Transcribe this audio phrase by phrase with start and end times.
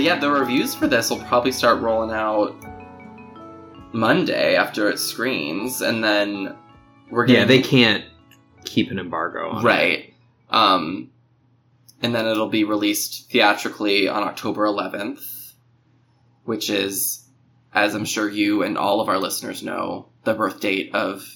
[0.00, 2.54] but yeah, the reviews for this will probably start rolling out
[3.92, 6.56] Monday after it screens, and then
[7.10, 8.06] we're getting Yeah, they can't
[8.64, 9.66] keep an embargo on it.
[9.66, 10.14] right.
[10.48, 11.10] Um,
[12.00, 15.52] and then it'll be released theatrically on October 11th,
[16.44, 17.26] which is,
[17.74, 21.26] as I'm sure you and all of our listeners know, the birth date of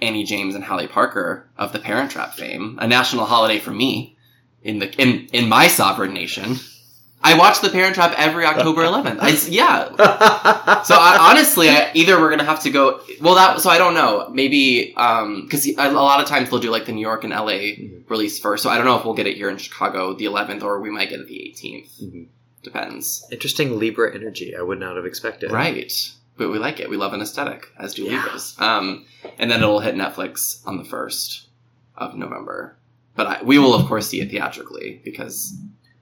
[0.00, 4.16] Annie James and Hallie Parker of the Parent Trap fame, a national holiday for me
[4.62, 6.56] in the in in my sovereign nation.
[7.22, 9.18] I watch the Parent Trap every October 11th.
[9.20, 9.88] I, yeah,
[10.82, 13.00] so I, honestly, I, either we're gonna have to go.
[13.20, 14.28] Well, that so I don't know.
[14.32, 18.38] Maybe because a lot of times they'll do like the New York and LA release
[18.38, 18.62] first.
[18.62, 20.90] So I don't know if we'll get it here in Chicago the 11th or we
[20.90, 22.02] might get it the 18th.
[22.02, 22.26] Mhm.
[22.62, 23.26] Depends.
[23.32, 24.54] Interesting Libra energy.
[24.56, 25.50] I would not have expected.
[25.50, 25.92] Right.
[26.36, 26.88] But we like it.
[26.88, 28.22] We love an aesthetic, as do Yeah.
[28.22, 28.54] Libras.
[28.60, 29.06] Um,
[29.38, 31.48] and then it'll hit Netflix on the first
[31.96, 32.76] of November.
[33.16, 35.52] But I, we will, of course, see it theatrically because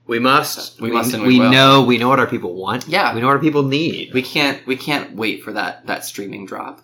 [0.07, 0.79] We must.
[0.79, 1.51] We must and we will.
[1.51, 1.83] know.
[1.83, 2.87] We know what our people want.
[2.87, 3.13] Yeah.
[3.13, 4.13] We know what our people need.
[4.13, 6.81] we can't we can't wait for that that streaming drop.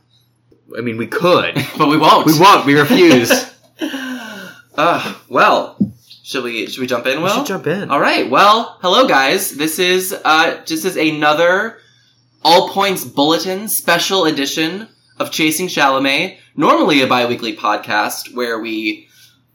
[0.78, 1.56] I mean, we could.
[1.78, 2.26] but we won't.
[2.26, 2.66] we won't.
[2.66, 3.32] We refuse.
[4.76, 5.78] uh, well,
[6.24, 7.18] should we should we jump in?
[7.18, 7.90] we Will should jump in.
[7.90, 8.30] All right.
[8.30, 9.52] Well, hello guys.
[9.52, 11.78] This is uh just as another
[12.44, 16.38] All Points Bulletin special edition of Chasing Chalamet.
[16.56, 19.08] Normally a bi-weekly podcast where we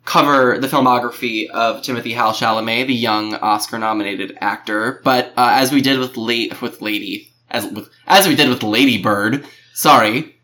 [0.09, 5.01] cover the filmography of Timothy Hal Chalamet, the young Oscar-nominated actor.
[5.05, 8.63] But uh, as we did with late with Lady, as with, as we did with
[8.63, 9.45] Lady Bird.
[9.75, 10.35] Sorry.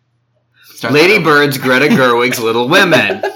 [0.75, 1.23] Start Lady.
[1.23, 3.23] Bird's Greta Gerwig's Little Women.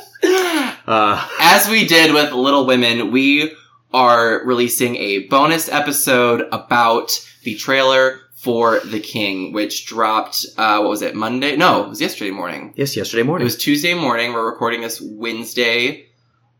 [0.87, 3.53] Uh, As we did with Little Women, we
[3.92, 7.11] are releasing a bonus episode about
[7.42, 11.57] the trailer for The King, which dropped, uh, what was it, Monday?
[11.57, 12.73] No, it was yesterday morning.
[12.75, 13.42] yes, yesterday morning.
[13.42, 14.33] It was Tuesday morning.
[14.33, 16.08] We're recording this Wednesday,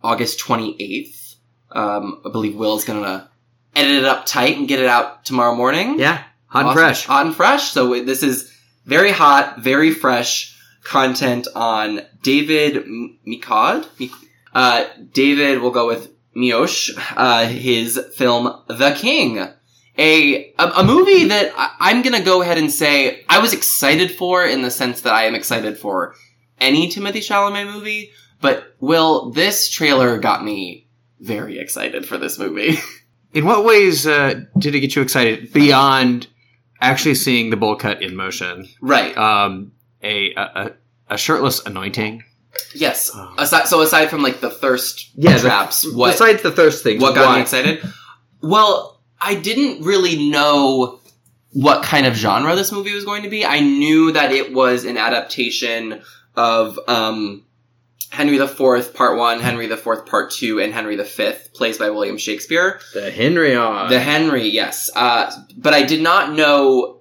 [0.03, 1.35] August 28th.
[1.73, 3.29] Um, I believe Will's gonna
[3.77, 5.99] edit it up tight and get it out tomorrow morning.
[5.99, 7.05] yeah, hot and fresh.
[7.07, 7.71] Hot and fresh.
[7.73, 8.53] So this is
[8.87, 13.87] very hot, very fresh content on David M- Mikad.
[13.99, 14.11] Mi-
[14.55, 19.47] Uh, David will go with Miosh, uh, his film The King.
[19.99, 24.11] A, a, a movie that I, I'm gonna go ahead and say I was excited
[24.13, 26.15] for in the sense that I am excited for
[26.61, 28.11] any Timothy Chalamet movie,
[28.41, 30.87] but Will, this trailer got me
[31.21, 32.77] very excited for this movie.
[33.35, 36.29] In what ways uh, did it get you excited beyond
[36.81, 38.67] actually seeing the bowl cut in motion?
[38.81, 39.17] right.
[39.19, 39.73] Um,
[40.03, 40.73] a, a
[41.11, 42.23] a- shirtless anointing.
[42.75, 43.15] Yes.
[43.15, 46.83] Um, Aside, so aside from like the thirst Yeah, the- traps, what Besides the thirst
[46.83, 47.83] thing, what got why- me excited?
[48.41, 51.01] Well, I didn't really know
[51.53, 53.45] what kind of genre this movie was going to be.
[53.45, 56.01] I knew that it was an adaptation
[56.37, 57.45] of um,
[58.11, 62.81] Henry IV Part One, Henry IV Part Two, and Henry V, plays by William Shakespeare.
[62.95, 63.91] The Henriad.
[63.91, 64.91] The Henry, yes.
[64.95, 67.01] Uh, but I did not know.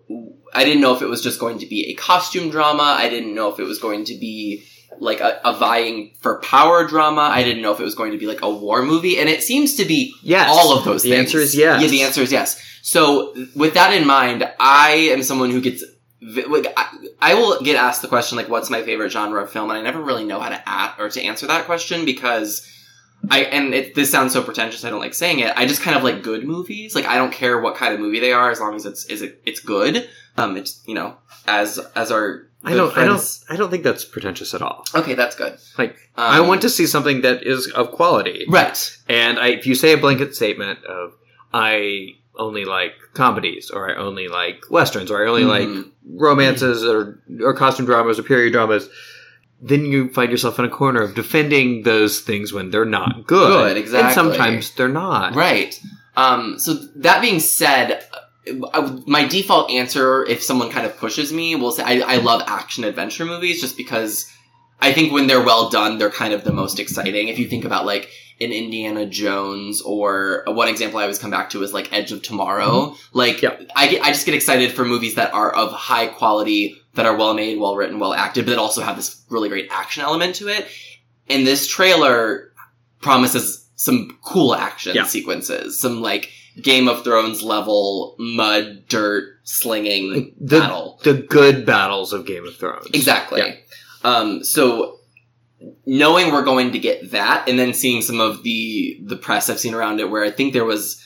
[0.54, 2.84] I didn't know if it was just going to be a costume drama.
[2.84, 4.66] I didn't know if it was going to be
[5.00, 7.22] like a, a vying for power drama.
[7.22, 9.20] I didn't know if it was going to be like a war movie.
[9.20, 10.50] And it seems to be yes.
[10.50, 11.28] all of those The things.
[11.28, 11.82] answer is yes.
[11.82, 12.60] Yeah, the answer is yes.
[12.82, 15.84] So with that in mind, I am someone who gets.
[16.22, 19.70] Like, I, I will get asked the question like, "What's my favorite genre of film?"
[19.70, 22.68] And I never really know how to at or to answer that question because
[23.30, 24.84] I and it, this sounds so pretentious.
[24.84, 25.54] I don't like saying it.
[25.56, 26.96] I just kind of like good movies.
[26.96, 29.22] Like I don't care what kind of movie they are as long as it's is
[29.22, 30.10] it it's good.
[30.38, 31.18] Um, it's you know
[31.48, 32.98] as as our I don't.
[32.98, 33.40] I don't.
[33.50, 34.84] I don't think that's pretentious at all.
[34.96, 35.58] Okay, that's good.
[35.78, 38.46] Like, Um, I want to see something that is of quality.
[38.50, 38.98] right.
[39.08, 41.14] And I, if you say a blanket statement of
[41.54, 45.92] I only like comedies, or I only like westerns, or I only like Mhm.
[46.16, 48.90] romances, or or costume dramas, or period dramas,
[49.62, 53.52] then you find yourself in a corner of defending those things when they're not good.
[53.52, 54.06] Good, exactly.
[54.08, 55.36] And sometimes they're not.
[55.36, 55.80] Right.
[56.16, 58.04] Um, so that being said,
[58.74, 62.42] uh, my default answer, if someone kind of pushes me, will say I, I love
[62.48, 64.26] action adventure movies just because
[64.80, 67.28] I think when they're well done, they're kind of the most exciting.
[67.28, 71.50] If you think about like an Indiana Jones or one example I always come back
[71.52, 72.96] to is like Edge of Tomorrow.
[73.14, 73.58] Like Yeah.
[73.76, 77.16] I get, I just get excited for movies that are of high quality, that are
[77.16, 80.36] well made, well written, well acted, but that also have this really great action element
[80.36, 80.68] to it.
[81.30, 82.52] And this trailer
[83.02, 85.06] promises some cool action Yeah.
[85.06, 86.30] sequences, some like
[86.62, 91.00] Game of Thrones level mud, dirt, slinging the- battle.
[91.04, 92.88] The good battles of Game of Thrones.
[92.94, 93.42] Exactly.
[93.42, 93.56] Yeah.
[94.04, 95.00] Um, so
[95.86, 99.60] knowing we're going to get that, and then seeing some of the the press I've
[99.60, 101.04] seen around it, where I think there was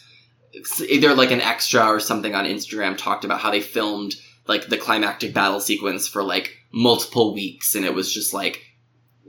[0.87, 4.15] either like an extra or something on Instagram talked about how they filmed
[4.47, 8.61] like the climactic battle sequence for like multiple weeks, and it was just like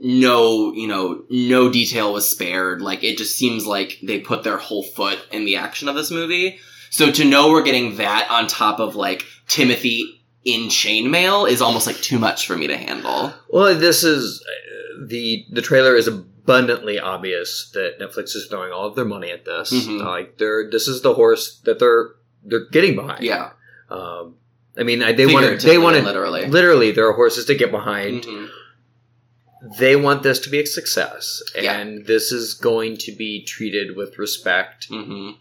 [0.03, 2.81] no, you know, no detail was spared.
[2.81, 6.11] Like it just seems like they put their whole foot in the action of this
[6.11, 6.59] movie.
[6.89, 11.87] So to know we're getting that on top of like Timothy in chainmail is almost
[11.87, 13.33] like too much for me to handle.
[13.49, 14.45] Well, this is
[15.07, 19.45] the the trailer is abundantly obvious that Netflix is throwing all of their money at
[19.45, 19.71] this.
[19.71, 20.03] Mhm.
[20.03, 22.11] Like they're this is the horse that they're
[22.45, 23.23] they're getting behind.
[23.23, 23.51] Yeah,
[23.89, 24.35] Um,
[24.77, 26.45] I mean, I- they want to they want literally.
[26.47, 28.23] literally there are horses to get behind.
[28.23, 28.49] Mhm.
[29.79, 31.77] They want this to be a success, Yeah.
[31.79, 35.37] and this is going to be treated with respect Mhm.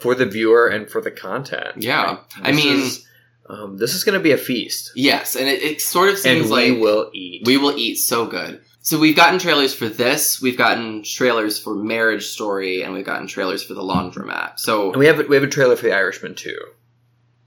[0.00, 1.76] for the viewer and for the content.
[1.78, 2.18] Yeah.
[2.42, 3.06] I mean- is,
[3.48, 6.22] um, this is going to be a feast, Yes, and it, it sort of and
[6.22, 7.42] seems we like we will eat.
[7.46, 8.60] we will eat so good.
[8.84, 13.26] So we've gotten trailers for this, we've gotten trailers for Marriage Story, and we've gotten
[13.26, 14.58] trailers for The Laundromat.
[14.58, 16.58] So and we have a, we have a trailer for The Irishman too.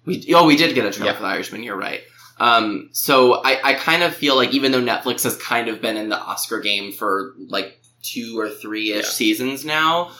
[0.03, 1.15] We, oh, we did get a trailer Yeah.
[1.17, 1.61] for The Irishman.
[1.61, 2.01] You're right.
[2.39, 5.95] Um, so I, I kind of feel like even though Netflix has kind of been
[5.95, 9.11] in the Oscar game for like two or three ish Yeah.
[9.11, 10.13] seasons now,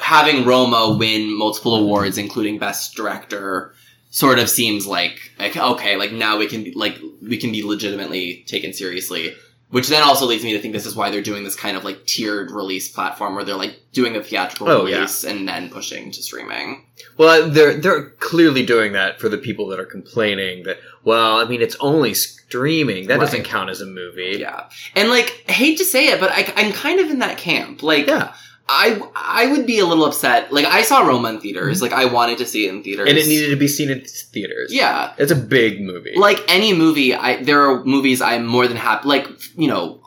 [0.00, 3.72] having Roma win multiple awards, including Best Director,
[4.10, 7.62] sort of seems like like okay, like now we can be like we can be
[7.62, 9.32] legitimately taken seriously.
[9.70, 11.84] Which then also leads me to think this is why they're doing this kind of
[11.84, 14.96] like tiered release platform where they're like doing a theatrical Oh, yeah.
[14.96, 16.86] release and then pushing to streaming.
[17.18, 20.78] Well, they're they're clearly doing that for the people that are complaining that.
[21.04, 23.08] Well, I mean, it's only streaming.
[23.08, 24.38] That doesn't count as a movie.
[24.40, 27.36] Yeah, and like I hate to say it, but I, I'm kind of in that
[27.36, 27.82] camp.
[27.82, 28.32] Like, Yeah.
[28.70, 30.52] I I would be a little upset.
[30.52, 31.80] Like, I saw Roma in theaters.
[31.80, 34.04] Like, I wanted to see it in theaters, and it needed to be seen in
[34.04, 34.72] theaters.
[34.72, 36.14] Yeah, it's a big movie.
[36.16, 39.08] like any movie, I there are movies I'm more than happy.
[39.08, 39.26] Like,
[39.56, 40.02] you know,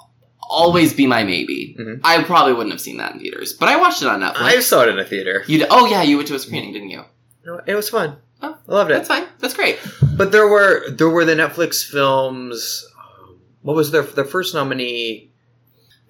[0.48, 1.76] always be my maybe.
[1.80, 2.02] Mhm.
[2.04, 4.42] I probably wouldn't have seen that in theaters, but I watched it on Netflix.
[4.42, 5.44] I saw it in a theater.
[5.48, 7.04] you d- oh yeah, you went to a screening, didn't you?
[7.46, 8.18] No, It was fun.
[8.44, 8.96] Oh, I loved it.
[8.96, 9.26] That's fine.
[9.40, 9.80] That's great.
[10.18, 12.86] But there were there were the Netflix films.
[12.98, 15.31] um, What was their their first nominee?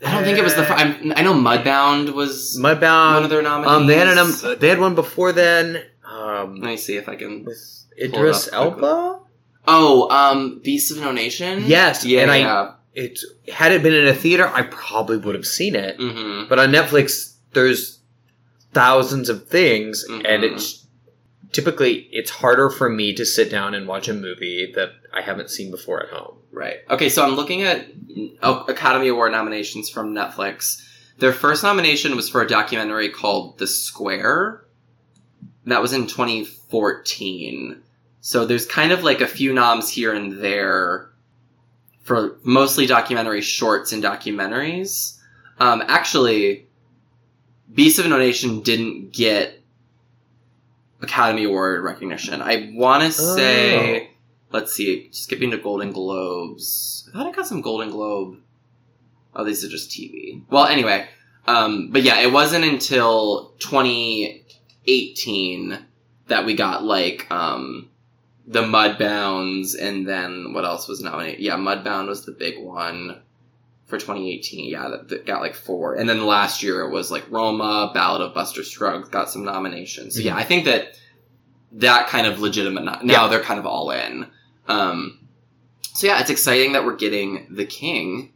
[0.06, 0.64] I don't think it was the.
[0.66, 3.14] Fr- I know Mudbound was Mudbound.
[3.16, 3.72] one of their nominees.
[3.72, 5.84] Um, they had an um, they had one before then.
[6.04, 7.46] Um, Let me see if I can.
[8.02, 8.50] Idris.
[8.52, 9.20] Elba.
[9.68, 11.64] Oh, um, Beasts of No Nation.
[11.66, 12.74] Yes, yeah, and I-.
[12.94, 13.20] It
[13.54, 15.98] had it been in a theater, I probably would have seen it.
[15.98, 16.50] Mm-hmm.
[16.50, 18.00] But on Netflix, there's
[18.74, 20.26] thousands of things, Mhm.
[20.28, 20.86] and it's
[21.54, 25.50] typically it's harder for me to sit down and watch a movie that I haven't
[25.52, 26.36] seen before at home.
[26.52, 26.78] Right.
[26.90, 27.88] Okay, so I'm looking at
[28.44, 30.86] oh, Academy Award nominations from Netflix.
[31.18, 34.66] Their first nomination was for a documentary called The Square.
[35.66, 37.82] That was in 2014.
[38.22, 41.10] So there's kind of like a few noms here and there
[42.04, 45.18] for mostly documentary shorts and documentaries.
[45.60, 46.68] Um, actually,
[47.74, 49.62] Beast of No Nation didn't get
[51.02, 52.42] Academy Award recognition.
[52.42, 54.11] I want to say,
[54.52, 57.10] let's see, skipping to Golden Globes.
[57.14, 58.38] I thought I got some Golden Globe.
[59.36, 60.42] Oh, these are just TV.
[60.50, 61.08] Well, anyway,
[61.48, 65.80] um, but yeah, it wasn't until 2018
[66.28, 67.90] that we got like um,
[68.48, 71.40] the Mudbounds, and then what else was nominated?
[71.40, 73.22] Yeah, Mudbound was the big one
[73.86, 74.70] for 2018.
[74.70, 78.22] Yeah, that, that got like four, and then last year it was like Roma, Ballad
[78.22, 80.16] of Buster Scruggs got some nominations.
[80.16, 80.98] So yeah, I think that
[81.74, 82.84] that kind of legitimate.
[82.84, 83.28] Now Yeah.
[83.28, 84.28] they're kind of all in.
[84.72, 85.20] Um,
[85.94, 88.32] so yeah, it's exciting that we're getting the King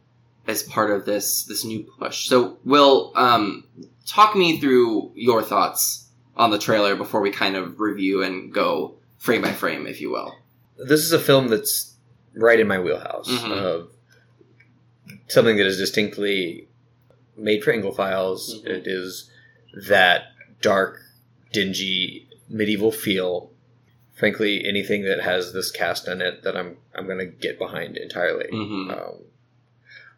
[0.46, 2.28] as part of this this new push.
[2.28, 3.64] So, Will, um,
[4.06, 8.94] talk me through your thoughts on the trailer before we kind of review and go
[9.18, 10.34] frame by frame, if you will.
[10.78, 11.94] This is a film that's
[12.34, 13.50] right in my wheelhouse Mhm.
[13.52, 13.88] of
[15.28, 16.68] something that is distinctly
[17.36, 18.60] made for Anglophiles.
[18.62, 18.66] Mhm.
[18.66, 19.30] It is
[19.88, 21.00] that dark,
[21.52, 23.50] dingy, medieval feel.
[24.16, 27.96] Frankly, anything that has this cast in it that I'm I'm going to get behind
[27.96, 28.46] entirely.
[28.50, 28.90] Mm-hmm.
[28.90, 29.14] Um,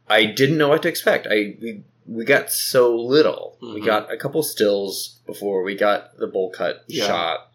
[0.09, 1.27] I didn't know what to expect.
[1.29, 3.59] I we, we got so little.
[3.61, 3.85] We Mhm.
[3.87, 7.07] got a couple stills before we got the bowl cut Yeah.
[7.07, 7.51] shot.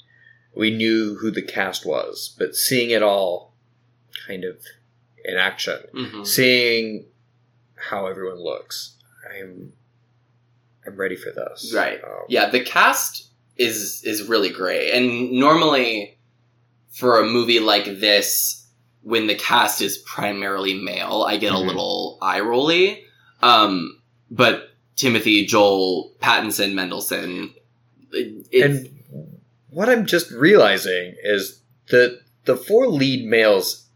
[0.53, 3.53] We knew who the cast was, but seeing it all
[4.27, 4.57] kind of
[5.25, 6.23] in action, Mm-hmm.
[6.25, 7.05] seeing
[7.75, 8.95] how everyone looks,
[9.33, 9.71] I'm
[10.85, 11.71] I'm ready for this.
[11.73, 12.03] Right.
[12.03, 16.12] Um, Yeah, the cast is is really great, and normally
[16.93, 18.65] for a movie like this,
[19.01, 21.55] when the cast is primarily male, I get Mhm.
[21.55, 23.03] a little eye rolly.
[23.41, 27.53] Um, but Timothy, Joel, Pattinson, Mendelsohn,
[28.53, 28.89] and
[29.69, 31.59] what I'm just realizing is
[31.89, 33.87] that the four lead males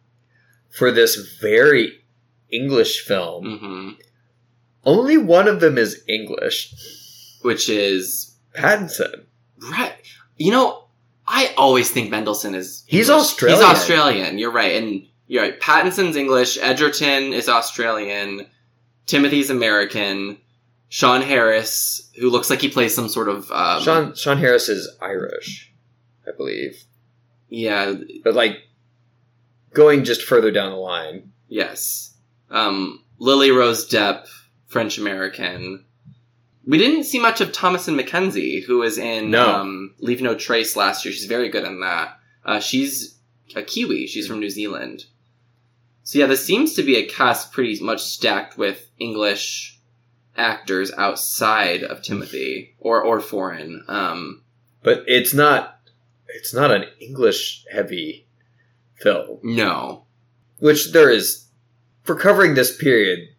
[0.70, 2.04] for this very
[2.50, 4.04] English film, mhm.
[4.86, 6.74] only one of them is English.
[7.44, 9.24] which is Pattinson.
[9.70, 9.94] right.
[10.38, 10.87] You know,
[11.28, 13.26] I always think Mendelsohn is He's English.
[13.26, 13.60] Australian.
[13.60, 14.38] He's Australian.
[14.38, 15.60] You're right, and you're right.
[15.60, 16.58] Pattinson's English.
[16.62, 18.48] Edgerton is Australian.
[19.06, 20.38] Timothy's American.
[20.90, 24.90] Sean Harris, who looks like he plays some sort of um, Sean Sean Harris is
[25.02, 25.74] Irish.
[26.26, 26.84] I believe.
[27.50, 27.94] Yeah,
[28.24, 28.58] But like
[29.74, 32.14] going just further down the line, yes.
[32.50, 34.28] Um, Lily Rose Depp,
[34.68, 35.86] French American.
[36.68, 39.48] We didn't see much of Thomasin McKenzie, who was in No.
[39.48, 41.14] um, Leave No Trace last year.
[41.14, 42.20] She's very good in that.
[42.46, 43.18] Uh, she's
[43.56, 44.06] a Kiwi.
[44.08, 45.06] She's from New Zealand.
[46.04, 49.80] So yeah, this seems to be a cast pretty much stacked with English
[50.36, 53.84] actors outside of Timothy or or foreign.
[53.88, 54.44] Um,
[54.84, 55.80] but it's not
[56.28, 58.28] it's not an English heavy
[58.96, 60.04] film, no,
[60.60, 61.46] which there is
[62.04, 63.30] for covering this period.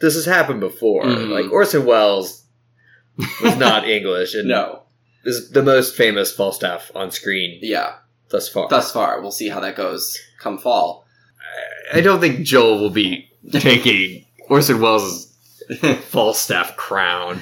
[0.00, 1.04] This has happened before.
[1.04, 1.30] Mhm.
[1.30, 2.43] Like Orson Welles
[3.42, 4.82] was not English and no,
[5.24, 7.96] is the most famous Falstaff on screen yeah.
[8.28, 8.68] thus far.
[8.68, 11.06] Thus far, we'll see how that goes come fall.
[11.92, 15.32] I don't think Joel will be taking Orson Welles'
[16.08, 17.40] Falstaff crown,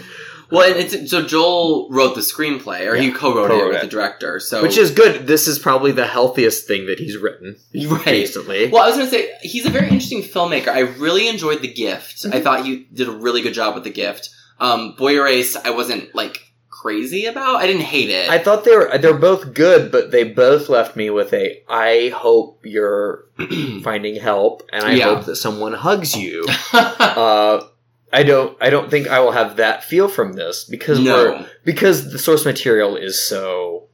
[0.50, 3.81] Well, and it's so Joel wrote the screenplay, or he co-wrote, it co-wrote with it.
[3.83, 4.38] the director.
[4.38, 5.26] So which is good.
[5.26, 7.57] This is probably the healthiest thing that he's written
[7.88, 8.07] right.
[8.07, 8.69] recently.
[8.71, 10.69] Well, I was going to say he's a very interesting filmmaker.
[10.69, 12.19] I really enjoyed The Gift.
[12.19, 12.37] Mm-hmm.
[12.37, 14.29] I thought he did a really good job with The Gift.
[14.61, 17.56] Um, Boy Erased, I wasn't like crazy about.
[17.56, 18.28] I didn't hate it.
[18.28, 22.12] I thought they were they're both good, but they both left me with a I
[22.14, 23.26] hope you're
[23.82, 25.14] finding help and I Yeah.
[25.14, 26.47] hope that someone hugs you.
[26.73, 27.64] uh
[28.12, 31.47] I don't I don't think I will have that feel from this because we're no.
[31.64, 33.88] because the source material is so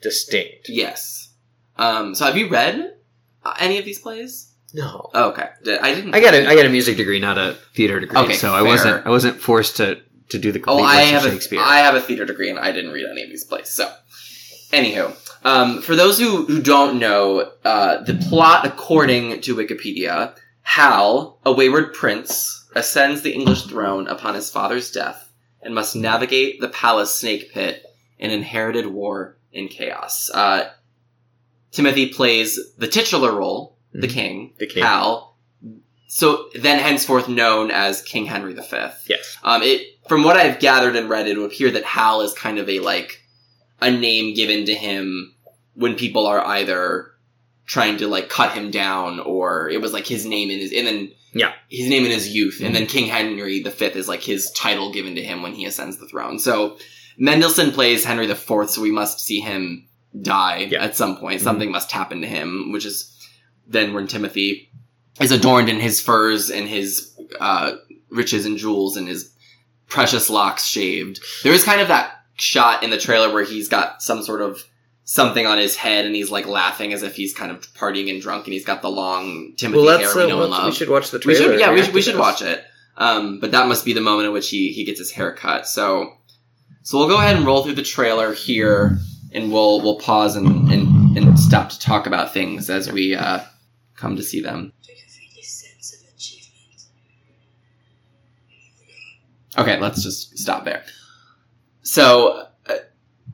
[0.00, 0.68] distinct.
[0.68, 1.30] Yes.
[1.76, 2.94] Um, so have you read
[3.58, 4.52] any of these plays?
[4.74, 5.08] No.
[5.14, 5.48] Oh, okay.
[5.80, 6.14] I didn't.
[6.14, 8.62] I got a I got a music degree, not a theater degree, Okay, so I
[8.62, 10.00] wasn't I wasn't forced to
[10.30, 11.60] to do the Oh, I have of a Shakespeare.
[11.60, 13.68] I have a theater degree and I didn't read any of these plays.
[13.68, 13.92] So,
[14.72, 21.38] anywho, um, for those who, who don't know, uh, the plot according to Wikipedia, Hal,
[21.44, 25.30] a wayward prince, ascends the English throne upon his father's death
[25.62, 27.84] and must navigate the palace snake pit
[28.18, 30.30] in inherited war in chaos.
[30.32, 30.70] Uh,
[31.70, 34.12] Timothy plays the titular role, the Mhm.
[34.12, 34.82] king, The king.
[34.82, 35.36] Hal.
[36.08, 38.62] So then henceforth known as King Henry V.
[39.08, 39.36] Yes.
[39.42, 42.58] Um, it from what I've gathered and read, it would appear that Hal is kind
[42.58, 43.22] of a like
[43.80, 45.34] a name given to him
[45.74, 47.10] when people are either
[47.66, 50.86] trying to like cut him down or it was like his name in his and
[50.86, 51.52] then Yeah.
[51.68, 55.14] his name in his youth and then King Henry V is like his title given
[55.16, 56.38] to him when he ascends the throne.
[56.38, 56.76] So
[57.16, 59.86] Mendelsohn plays Henry IV, so we must see him
[60.20, 60.84] die Yeah.
[60.84, 61.40] at some point.
[61.40, 61.44] Mhm.
[61.44, 63.13] Something must happen to him, which is
[63.66, 64.70] then when Timothy
[65.20, 67.72] is adorned in his furs and his uh,
[68.10, 69.32] riches and jewels and his
[69.86, 71.20] precious locks shaved.
[71.42, 74.62] There is kind of that shot in the trailer where he's got some sort of
[75.04, 78.20] something on his head and he's like laughing as if he's kind of partying and
[78.22, 80.64] drunk and he's got the long Timothy Well, hair we uh, know and love.
[80.66, 81.52] we should watch the We trailer.
[81.52, 82.64] should, yeah, we should, we should watch it.
[82.96, 85.66] Um, but that must be the moment in which he, he gets his hair cut.
[85.66, 86.14] So,
[86.82, 88.98] so we'll go ahead and roll through the trailer here,
[89.32, 93.40] and we'll we'll pause and, and, and stop to talk about things as we uh,
[93.96, 94.72] come to see them.
[94.82, 96.84] Do you feel a sense of achievement?
[99.56, 100.84] Okay, let's just stop there.
[101.82, 102.74] So, uh,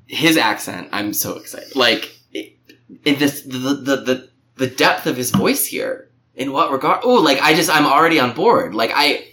[0.07, 1.76] his accent, I'm so excited.
[1.76, 2.57] Like, it,
[3.05, 6.09] in this, the, the, the, the depth of his voice here.
[6.35, 7.00] In what regard?
[7.05, 8.75] Oh, like, I just, I'm already on board.
[8.75, 9.26] Like, I,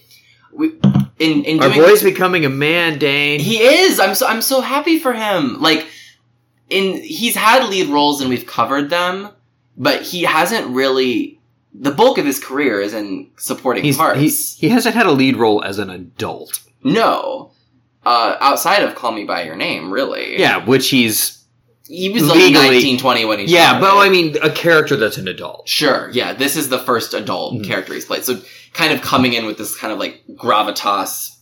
[0.52, 0.74] we,
[1.20, 3.40] in, in Our boy's becoming a man, Dane.
[3.40, 4.00] he is!
[4.00, 5.62] I'm so, I'm so happy for him.
[5.62, 5.88] Like,
[6.70, 9.30] in, he's had lead roles and we've covered them,
[9.78, 11.40] but he hasn't really,
[11.74, 14.20] the bulk of his career is in supporting He's, parts.
[14.20, 16.60] he, he hasn't had a lead role as an adult.
[16.84, 17.52] No.
[18.06, 20.40] Uh, outside of Call Me By Your Name, really.
[20.40, 21.44] Yeah, which he's
[21.88, 23.98] He was Legally- 19, 20 when he yeah, but.
[23.98, 25.68] I mean a character that's an adult.
[25.68, 27.66] Sure, yeah, this is the first adult Mhm.
[27.66, 28.24] character he's played.
[28.24, 28.40] So
[28.74, 31.36] kind of coming in with this kind of like gravitas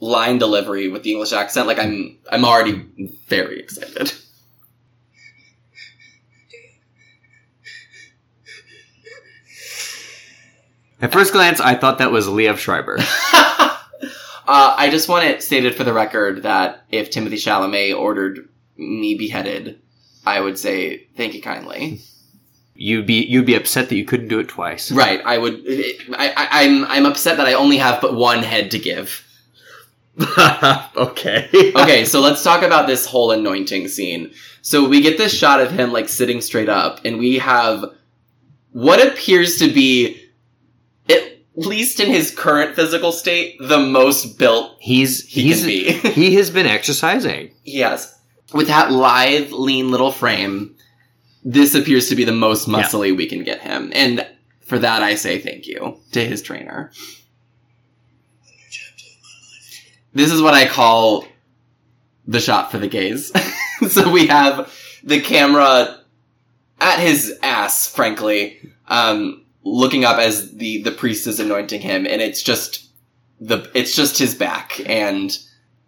[0.00, 2.84] line delivery with the English accent, like I'm I'm already
[3.28, 4.12] very excited.
[11.04, 12.96] At first glance, I thought that was Liev Schreiber.
[12.98, 13.76] uh,
[14.48, 19.78] I just want it stated for the record that if Timothy Chalamet ordered me beheaded,
[20.24, 22.00] I would say thank you kindly.
[22.74, 24.90] You'd be you'd be upset that you couldn't do it twice.
[24.90, 25.20] Right.
[25.26, 25.62] I would.
[26.14, 26.86] I, I, I'm.
[26.86, 29.26] I'm upset that I only have but one head to give.
[30.96, 31.50] okay.
[31.76, 34.32] Okay, so let's talk about this whole anointing scene.
[34.62, 37.84] So we get this shot of him like sitting straight up, and we have
[38.72, 40.23] what appears to be,
[41.56, 45.92] least in his current physical state, the most built He's he he's can be.
[46.10, 47.52] he has been exercising.
[47.64, 48.18] yes,
[48.52, 50.74] with that lithe, lean little frame,
[51.44, 52.82] this appears to be the most Yeah.
[52.82, 54.26] muscly we can get him, and
[54.62, 56.90] for that I say thank you to his trainer.
[58.42, 59.92] A new chapter of my life.
[60.14, 61.26] This is what I call
[62.26, 63.30] the shot for the gays.
[63.90, 66.00] so we have the camera
[66.80, 68.58] at his ass, frankly,
[68.88, 72.88] um, looking up as the the priest is anointing him, and it's just
[73.40, 75.36] the it's just his back and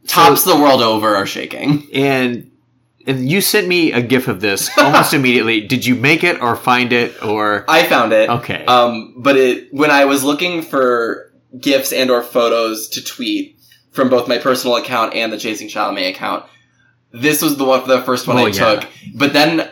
[0.06, 1.86] tops the world over are shaking.
[1.92, 2.50] And
[3.06, 5.60] and you sent me a gif of this almost immediately.
[5.66, 8.28] Did you make it or find it or I found it.
[8.30, 8.64] okay?
[8.66, 13.58] Um, but it when I was looking for gifs and or photos to tweet
[13.92, 16.44] from both my personal account and the Chasing Chalamet account,
[17.12, 18.80] this was the one the first one Oh, I yeah.
[18.80, 18.88] took.
[19.14, 19.70] But then.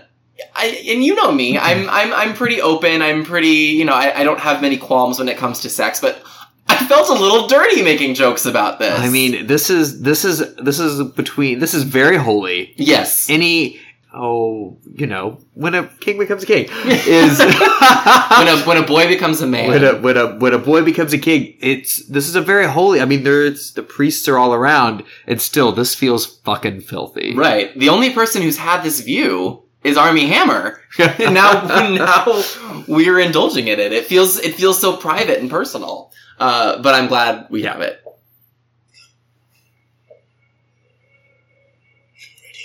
[0.55, 1.91] I, and you know me, I'm mm-hmm.
[1.91, 3.03] I'm I'm pretty open.
[3.03, 6.00] I'm pretty, you know, I, I don't have many qualms when it comes to sex,
[6.00, 6.23] but
[6.67, 8.99] I felt a little dirty making jokes about this.
[8.99, 12.75] I mean, this is this is this is between this is very holy.
[12.76, 13.81] yes, Any
[14.12, 19.07] oh, you know, when a king becomes a king is when a when a boy
[19.07, 22.29] becomes a man, when a when a when a boy becomes a king, it's this
[22.29, 23.00] is a very holy.
[23.00, 27.35] I mean, there's the priests are all around, and still this feels fucking filthy.
[27.35, 27.76] right?
[27.79, 30.81] The only person who's had this view is Armie Hammer.
[31.19, 31.64] now
[31.95, 32.43] now
[32.88, 33.93] we're indulging in it.
[33.93, 36.11] It feels it feels so private and personal.
[36.38, 38.00] Uh, but I'm glad we have it.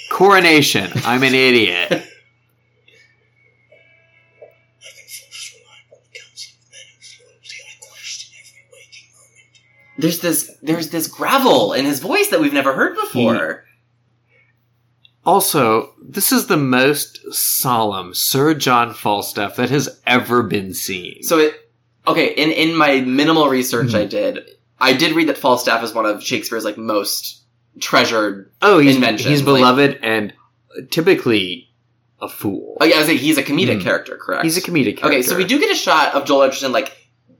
[0.09, 0.89] Coronation.
[1.05, 1.91] I'm an idiot.
[1.91, 2.07] I've been
[5.07, 9.59] forced to rely on the counsel of men whose loyalty I question every waking moment.
[9.99, 13.65] There's this there's this gravel in his voice that we've never heard before.
[15.29, 21.21] Also, this is the most solemn Sir John Falstaff that has ever been seen.
[21.21, 21.53] So it
[22.07, 23.99] okay, in in my minimal research Mhm.
[23.99, 24.39] I did,
[24.79, 27.43] I did read that Falstaff is one of Shakespeare's like most
[27.79, 30.33] treasured oh, he's inventions, he's like- beloved and
[30.89, 31.69] typically
[32.19, 32.77] a fool.
[32.81, 33.83] Oh yeah, I was saying he's a comedic Hmm.
[33.83, 34.43] character, correct?
[34.45, 35.07] He's a comedic character.
[35.09, 36.91] Okay, so we do get a shot of Joel Edgerton like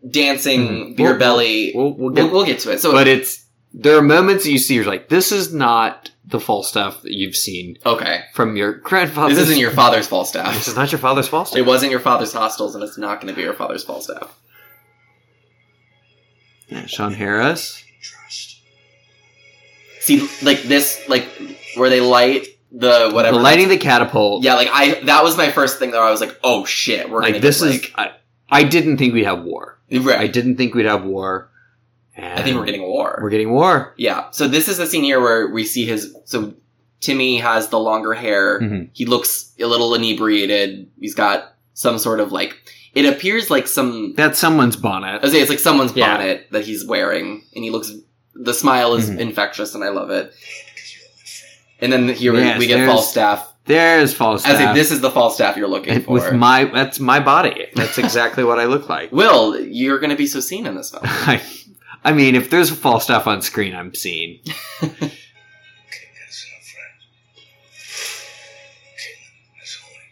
[0.08, 0.62] dancing
[0.94, 0.96] Mhm.
[0.96, 1.72] beer We'll- belly.
[1.74, 2.82] We'll, we'll We'll, get, we'll get to it.
[2.82, 6.40] So but it's there are moments that you see you're like, this is not the
[6.40, 9.34] Falstaff that you've seen okay, from your grandfather.
[9.34, 10.54] this isn't your father's Falstaff.
[10.54, 11.58] This is not your father's Falstaff.
[11.58, 14.38] It wasn't your father's hostels, and it's not going to be your father's Falstaff.
[16.68, 17.84] Yeah, Sean Harris.
[20.02, 21.28] See, like this, like
[21.76, 23.38] where they light the whatever.
[23.38, 24.44] The lighting the catapult.
[24.44, 25.02] Yeah, like I.
[25.06, 25.92] That was my first thing.
[25.92, 27.82] There, I was like, "Oh shit, we're gonna like this get, is.
[27.82, 28.12] like, I,
[28.50, 29.80] I didn't think we'd have war.
[29.92, 31.49] right." I didn't think we'd have war.
[32.24, 33.20] And I think we're getting war.
[33.22, 33.94] we're getting war.
[33.98, 34.30] Yeah.
[34.32, 36.16] So this is the scene here where we see his.
[36.26, 36.54] So
[37.02, 38.60] Timmy has the longer hair.
[38.60, 38.90] Mhm.
[38.94, 40.90] He looks a little inebriated.
[41.00, 42.56] He's got some sort of like.
[42.94, 44.14] It appears like some.
[44.18, 45.22] That's someone's bonnet.
[45.24, 46.18] I say it's like someone's Yeah.
[46.18, 47.92] bonnet that he's wearing, and he looks.
[48.36, 49.20] The smile is Mhm.
[49.20, 50.32] infectious, and I love it.
[50.74, 51.54] Because you're my friend.
[51.82, 53.54] And then here we- Yes, we get Falstaff.
[53.66, 54.56] there's- Falstaff.
[54.56, 56.14] I say this is the Falstaff you're looking And for.
[56.14, 57.68] with my that's my body.
[57.76, 59.12] That's exactly what I look like.
[59.14, 61.04] Will, you're going to be so seen in this film.
[62.04, 64.40] I, mean, if there's a Falstaff on screen, I'm seeing.
[64.44, 65.10] King has no friend.
[68.98, 69.20] King
[69.60, 70.08] has only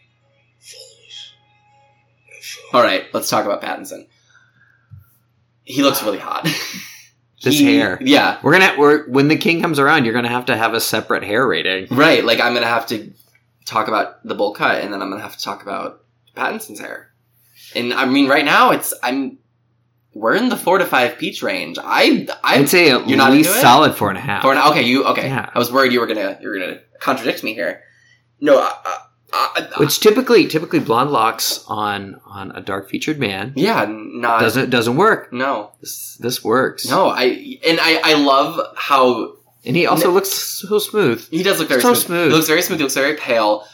[0.60, 1.34] followers
[2.32, 2.74] and foes.
[2.74, 4.06] All right, let's talk about Pattinson.
[5.64, 6.48] He looks really hot.
[7.40, 7.98] This He- hair.
[8.00, 10.80] Yeah, We're gonna we're, when the king comes around, you're gonna have to have a
[10.80, 11.86] separate hair rating.
[11.96, 12.24] right.
[12.24, 13.12] Like I'm going to have to
[13.64, 16.02] talk about the bowl cut, and then I'm going to have to talk about
[16.36, 17.12] Pattinson's hair.
[17.76, 19.38] And I mean, right now it's I'm
[20.14, 21.78] we're in the four to five peach range.
[21.82, 24.44] I I I'd say at You're not least solid four and a half.
[24.44, 25.28] Or an- okay, you okay?
[25.28, 25.50] Yeah.
[25.54, 27.82] I was worried you were gonna you were gonna contradict me here.
[28.40, 28.72] No, I,
[29.32, 34.40] I, I, Which typically typically blonde locks on on a dark featured man yeah, not
[34.40, 35.32] doesn't doesn't work.
[35.32, 36.86] no, This this works.
[36.88, 37.08] no.
[37.08, 41.28] I and I I love how and he also looks so smooth.
[41.30, 42.06] he does look very So smooth.
[42.06, 42.28] smooth.
[42.30, 42.78] He looks very smooth.
[42.78, 43.64] He looks very pale.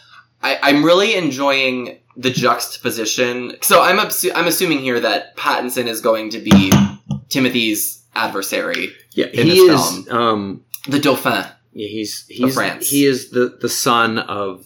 [0.42, 3.57] I, I'm really enjoying the juxtaposition.
[3.62, 6.72] So I'm absu- I'm assuming here that Pattinson is going to be
[7.29, 10.09] Timothy's adversary, Yeah, in he this is.
[10.11, 11.44] Um, the Dauphin.
[11.72, 12.88] yeah, he's he's France.
[12.88, 14.64] he is the the son of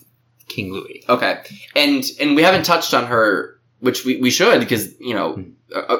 [0.48, 1.04] King Louis.
[1.08, 1.40] Okay,
[1.74, 5.42] and and we haven't touched on her, which we, we should because you know, Hmm.
[5.74, 5.96] uh,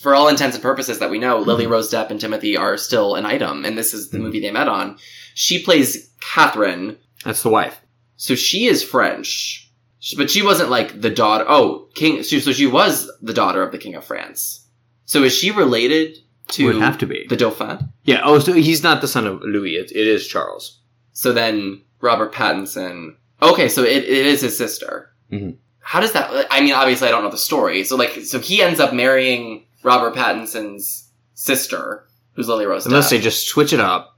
[0.00, 1.70] for all intents and purposes that we know, Lily Mhm.
[1.70, 4.22] Rose Depp and Timothy are still an item, and this is the Mhm.
[4.22, 4.98] movie they met on.
[5.34, 7.76] She plays Catherine, That's the wife.
[8.16, 9.65] so she is French,
[10.06, 11.44] She- but she wasn't like the daughter.
[11.48, 12.22] Oh, king.
[12.22, 14.64] So, so she was the daughter of the king of France.
[15.04, 16.16] So is she related
[16.50, 17.26] to Would have to be.
[17.28, 17.88] the Dauphin?
[18.04, 18.20] yeah.
[18.22, 19.74] Oh, so he's not the son of Louis.
[19.74, 20.78] It, it is Charles.
[21.12, 23.16] So then Robert Pattinson.
[23.42, 25.10] Okay, so it, it is his sister.
[25.32, 25.56] Mhm.
[25.80, 26.46] How does that?
[26.52, 27.82] I mean, obviously, I don't know the story.
[27.82, 32.86] So like, so he ends up marrying Robert Pattinson's sister, who's Lily Rose.
[32.86, 34.16] Unless they just switch it up.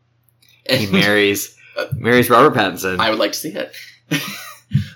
[0.69, 1.57] He marries
[1.95, 2.99] marries Robert Pattinson.
[3.01, 3.73] I would like to see it.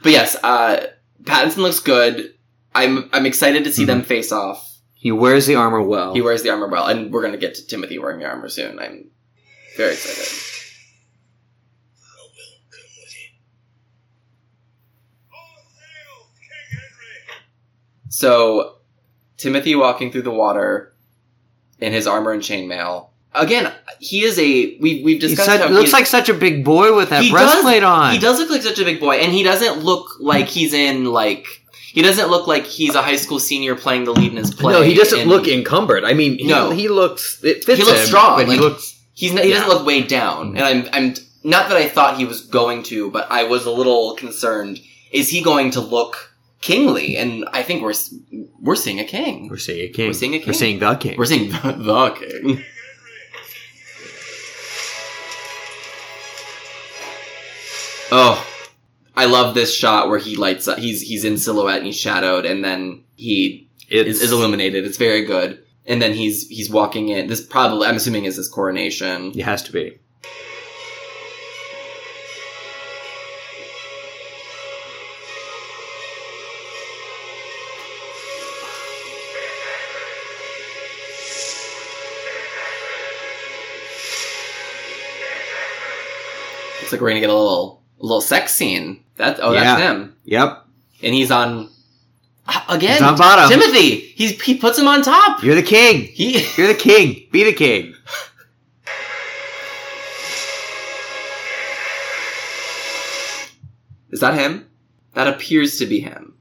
[0.02, 0.86] But yes, uh,
[1.22, 2.34] Pattinson looks good.
[2.74, 3.88] I'm I'm excited to see mm-hmm.
[3.88, 4.68] them face off.
[4.94, 6.14] He wears the armor well.
[6.14, 8.78] He wears the armor well, and we're gonna get to Timothy wearing the armor soon.
[8.78, 9.10] I'm
[9.76, 10.48] very excited.
[18.08, 18.76] So,
[19.38, 20.94] Timothy walking through the water
[21.78, 26.06] in his armor and chainmail Again, he is a we we've discussed such, looks like
[26.06, 28.12] such a big boy with that breastplate does- on.
[28.12, 31.06] he does look like such a big boy, and he doesn't look like he's in
[31.06, 31.46] like
[31.92, 34.72] he doesn't look like he's a high school senior playing the lead in his play.
[34.74, 36.04] no, he doesn't look encumbered.
[36.04, 36.70] I mean, he, No.
[36.70, 37.42] he looks.
[37.42, 38.98] It fits He looks him, strong, but like- he looks.
[39.14, 40.58] He's not, he doesn't look weighed down, mm.
[40.58, 41.14] and I'm I'm
[41.44, 44.80] not that I thought he was going to, but I was a little concerned.
[45.10, 47.16] Is he going to look kingly?
[47.18, 47.92] And I think we're
[48.60, 49.48] we're seeing a king.
[49.48, 50.06] We're seeing a king.
[50.08, 50.46] We're seeing a king.
[50.48, 51.18] We're seeing the king.
[51.18, 52.64] We're seeing the, the king.
[58.14, 58.46] Oh,
[59.16, 60.76] I love this shot where he lights up.
[60.76, 64.84] He's he's in silhouette and he's shadowed, and then he it's, is, is illuminated.
[64.84, 65.64] It's very good.
[65.86, 67.28] And then he's he's walking in.
[67.28, 69.32] This probably I'm assuming is his coronation.
[69.34, 69.98] It has to be.
[86.82, 89.02] Looks like we're gonna get a little little sex scene.
[89.16, 90.64] That oh that's him, Yep.
[91.02, 91.70] and he's on
[92.46, 92.92] uh, again.
[92.94, 93.48] He's on bottom.
[93.48, 93.96] Timothy.
[94.00, 95.42] He's he puts him on top.
[95.42, 96.02] You're the king.
[96.02, 97.26] He You're the king.
[97.30, 97.94] Be the king.
[104.10, 104.68] is that him?
[105.14, 106.31] That appears to be him.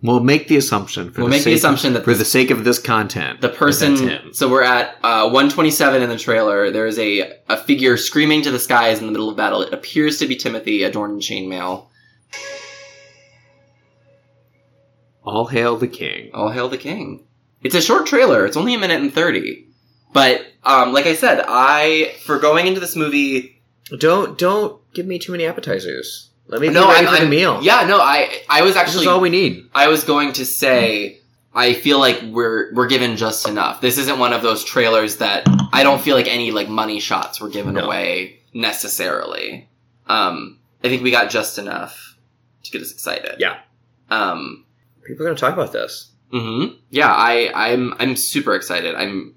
[0.00, 1.10] We'll make the assumption.
[1.10, 3.40] For We'll the make the sake- assumption that for this- the sake of this content,
[3.40, 3.94] The person.
[3.96, 4.32] that's him.
[4.32, 6.70] So we're at uh, 127 in the trailer.
[6.70, 9.60] There is a a figure screaming to the skies in the middle of battle.
[9.62, 11.86] It appears to be Timothy, adorned in chainmail.
[15.24, 16.30] All hail the king.
[16.32, 17.24] All hail the king.
[17.62, 18.46] It's a short trailer.
[18.46, 19.66] It's only a minute and 30.
[20.12, 23.60] But um, like I said, I for going into this movie
[23.98, 26.30] Don't don't give me too many appetizers.
[26.48, 27.60] Let me no, I'm, for I'm- meal.
[27.62, 29.68] Yeah, no, I I was this actually is all we need.
[29.74, 31.20] I was going to say
[31.54, 33.80] I feel like we're we're given just enough.
[33.80, 37.40] This isn't one of those trailers that I don't feel like any like money shots
[37.40, 37.84] were given No.
[37.84, 39.68] away necessarily.
[40.06, 42.16] Um I think we got just enough
[42.62, 43.36] to get us excited.
[43.40, 43.58] Yeah.
[44.10, 44.64] Um
[45.04, 46.10] People are going to talk about this.
[46.30, 48.94] hmm Yeah, I, I'm I'm super excited.
[48.94, 49.34] I'm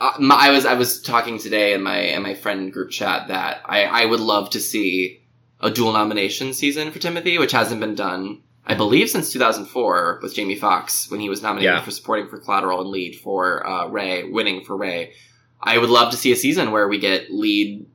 [0.00, 3.28] uh, my, I was I was talking today in my in my friend group chat
[3.28, 5.20] that I I would love to see
[5.60, 8.42] a dual nomination season for Timothy, which hasn't been done.
[8.66, 11.80] I believe since 2004 with Jamie Foxx when he was nominated Yeah.
[11.82, 15.14] for supporting for Collateral and lead for uh, Ray, winning for Ray.
[15.60, 17.86] I would love to see a season where we get lead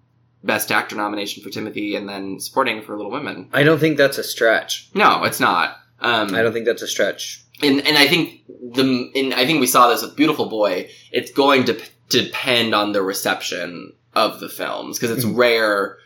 [0.43, 3.49] best actor nomination for Timothy and then supporting for Little Women.
[3.53, 4.89] I don't think that's a stretch.
[4.93, 5.77] No, it's not.
[6.01, 7.41] Um, I don't think that's a stretch.
[7.61, 10.89] and and I think the and I think we saw this with Beautiful Boy.
[11.11, 15.37] It's going to p- depend on the reception of the films because it's Mhm.
[15.37, 15.97] rare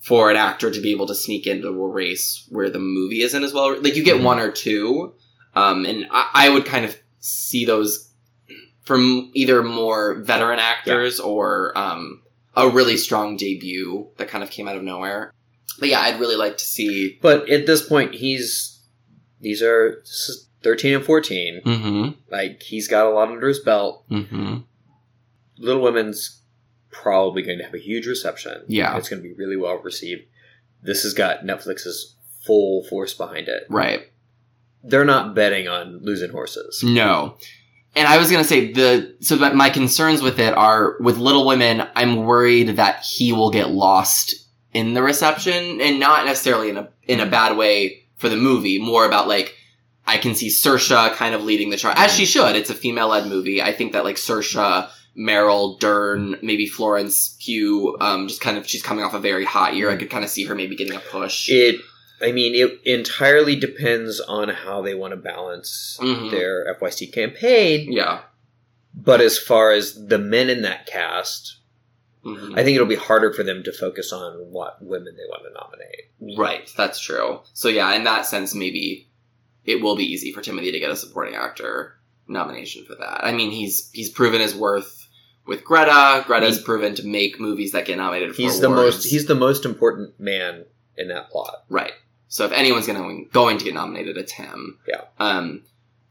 [0.00, 3.42] for an actor to be able to sneak into a race where the movie isn't
[3.44, 3.80] as well.
[3.82, 4.22] Like you get Mhm.
[4.24, 5.14] one or two,
[5.54, 8.10] um, and I, I would kind of see those
[8.84, 12.22] from either more veteran actors or um,
[12.56, 15.32] a really strong debut that kind of came out of nowhere.
[15.78, 17.18] But yeah, I'd really like to see.
[17.20, 18.80] But at this point, he's
[19.40, 20.02] these are
[20.62, 21.60] thirteen and fourteen.
[21.64, 22.10] Mm-hmm.
[22.30, 24.08] Like he's got a lot under his belt.
[24.10, 24.58] Mm-hmm.
[25.58, 26.37] Little Women's
[26.90, 28.62] probably going to have a huge reception.
[28.66, 28.96] Yeah.
[28.96, 30.22] it's going to be really well received.
[30.82, 33.64] This has got Netflix's full force behind it.
[33.68, 34.10] Right.
[34.82, 36.82] They're not betting on losing horses.
[36.82, 37.36] No.
[37.94, 41.46] And I was gonna say the so that my concerns with it are with Little
[41.46, 41.82] Women.
[41.96, 44.34] I'm worried that he will get lost
[44.72, 47.30] in the reception, and not necessarily in a in a mm-hmm.
[47.30, 48.78] bad way for the movie.
[48.78, 49.56] More about like
[50.06, 52.48] I can see Saoirse kind of leading the charge as she mm-hmm.
[52.48, 52.56] should.
[52.56, 53.60] It's a female led movie.
[53.60, 58.82] I think that like Saoirse, Meryl, Dern, maybe Florence Pugh, um, just kind of she's
[58.82, 59.90] coming off a very hot year.
[59.90, 61.48] I could kind of see her maybe getting a push.
[61.50, 61.80] It,
[62.22, 66.30] I mean, it entirely depends on how they want to balance Mhm.
[66.30, 67.90] their FYC campaign.
[67.92, 68.20] yeah.
[68.94, 71.56] But as far as the men in that cast,
[72.24, 72.58] Mhm.
[72.58, 75.52] I think it'll be harder for them to focus on what women they want to
[75.52, 76.36] nominate.
[76.38, 77.40] Right, that's true.
[77.54, 79.08] So yeah, in that sense, maybe
[79.64, 81.94] it will be easy for Timothy to get a supporting actor
[82.26, 83.24] nomination for that.
[83.24, 84.97] I mean, he's he's proven his worth
[85.48, 86.22] with Greta.
[86.26, 89.04] Greta's proven to make movies that get nominated for He's the most.
[89.04, 90.64] He's the most important man
[90.96, 91.64] in that plot.
[91.68, 91.92] right.
[92.30, 94.78] So if anyone's going to going to get nominated, it's him.
[94.86, 95.00] Yeah.
[95.18, 95.62] Um,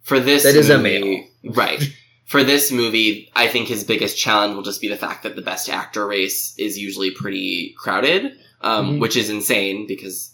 [0.01, 1.81] for this That is a movie, right?
[2.25, 5.41] For this movie, I think his biggest challenge will just be the fact that the
[5.43, 8.99] best actor race is usually pretty crowded, um, Mhm.
[8.99, 10.31] which is insane because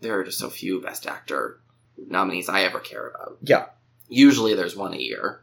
[0.00, 1.60] there are just so few best actor
[1.98, 3.36] nominees I ever care about.
[3.42, 3.66] Yeah.
[4.08, 5.42] Usually there's one a year.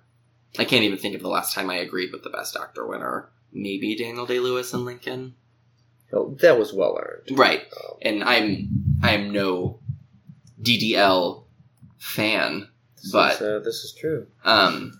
[0.59, 3.29] I can't even think of the last time I agreed with the best actor winner.
[3.53, 5.35] Maybe Daniel Day Lewis and Lincoln.
[6.13, 7.37] Oh, that was well earned.
[7.37, 7.61] Right.
[7.61, 8.69] Um, And I'm
[9.03, 9.79] I'm no
[10.61, 11.43] DDL
[11.97, 12.67] fan.
[13.01, 14.27] This But- is, uh, this is true.
[14.43, 14.99] Um,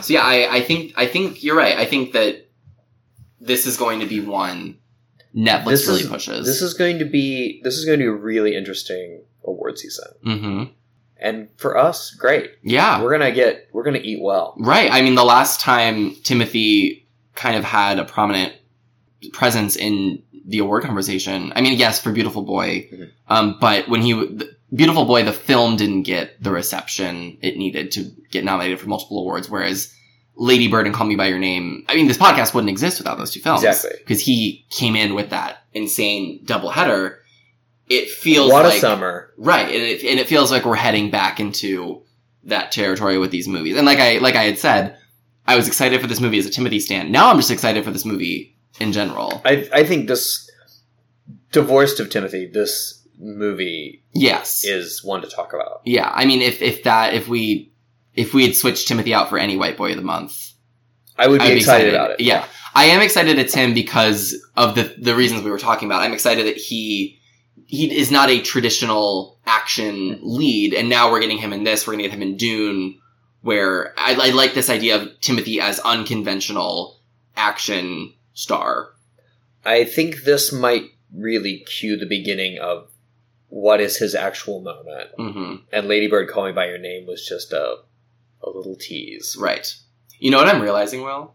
[0.00, 1.76] so yeah, I, I think I think you're right.
[1.76, 2.48] I think that
[3.40, 4.78] this is going to be one
[5.34, 6.46] Netflix This really is- pushes.
[6.46, 10.08] This is going to be this is going to be a really interesting award season,
[10.22, 10.64] hmm
[11.18, 12.52] and for us, great.
[12.62, 14.54] Yeah, We're gonna get we're gonna eat well.
[14.58, 14.90] right.
[14.92, 18.52] I mean, the last time Timothy kind of had a prominent
[19.32, 21.52] presence in the award conversation.
[21.56, 23.10] I mean, yes, for Beautiful Boy, Mhm.
[23.28, 27.92] um, but when he the, Beautiful Boy, the film didn't get the reception it needed
[27.92, 29.94] to get nominated for multiple awards, whereas
[30.36, 31.84] Lady Bird and Call Me by Your Name.
[31.88, 33.62] I mean, this podcast wouldn't exist without those two films.
[33.62, 33.92] Exactly.
[34.00, 37.16] because he came in with that insane doubleheader.
[37.88, 39.32] It feels What like a summer!
[39.36, 42.02] right, and it, and it feels like we're heading back into
[42.44, 43.76] that territory with these movies.
[43.76, 44.96] And like I like I had said,
[45.46, 47.12] I was excited for this movie as a Timothy stand.
[47.12, 49.42] Now I'm just excited for this movie in general.
[49.44, 50.50] I I think this
[51.52, 55.80] divorced of Timothy, this movie Yes, is one to talk about.
[55.84, 56.10] yeah.
[56.14, 57.72] I mean, if if that if we
[58.14, 60.52] if we had switched Timothy out for any White Boy of the Month,
[61.18, 62.20] I would be, I'd excited, about it.
[62.20, 62.44] Yeah,
[62.74, 66.00] I am excited it's him because of the the reasons we were talking about.
[66.02, 67.20] I'm excited that he
[67.74, 71.86] he is not a traditional action lead, and now we're getting him in this.
[71.86, 72.98] We're gonna get him in Dune,
[73.42, 77.00] where I, I like this idea of Timothy as unconventional
[77.36, 78.90] action star.
[79.64, 82.90] I think this might really cue the beginning of
[83.48, 85.10] what is his actual moment.
[85.16, 87.76] hmm And Lady Bird Call Me by Your Name was just a
[88.42, 89.36] a little tease.
[89.38, 89.74] Right.
[90.18, 91.34] You know what I'm realizing, Will?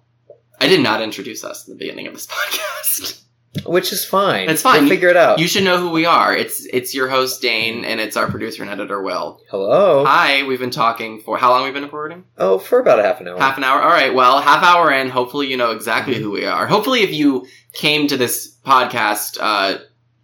[0.62, 3.24] I did not introduce us in the beginning of this podcast.
[3.66, 4.48] Which is fine.
[4.48, 4.82] It's fine.
[4.82, 5.40] We'll figure it out.
[5.40, 6.36] you should know who we are.
[6.36, 9.42] It's it's your host Dane, and it's our producer and editor Will.
[9.50, 10.06] Hello.
[10.06, 11.64] Hi, we've been talking for how long?
[11.64, 12.26] We've been recording?
[12.38, 13.40] Oh, for about a half an hour.
[13.40, 13.82] Half an hour.
[13.82, 14.14] All right.
[14.14, 15.10] Well, half hour in.
[15.10, 16.68] Hopefully, you know exactly who we are.
[16.68, 19.80] Hopefully, if you came to this podcast, uh,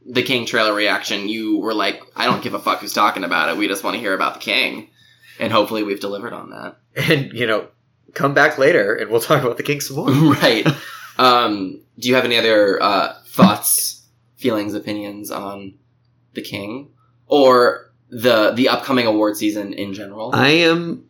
[0.06, 3.50] the King trailer reaction, you were like, "I don't give a fuck who's talking about
[3.50, 3.58] it.
[3.58, 4.90] We just want to hear about the King."
[5.40, 6.78] And hopefully, we've delivered on that.
[7.10, 7.70] and you know,
[8.14, 10.10] come back later and we'll talk about the King some more.
[10.36, 10.66] right.
[11.18, 14.04] Um, do you have any other uh, thoughts,
[14.38, 15.76] feelings, opinions on
[16.34, 16.90] the King
[17.28, 20.32] or the the upcoming award season in general?
[20.34, 21.06] I am.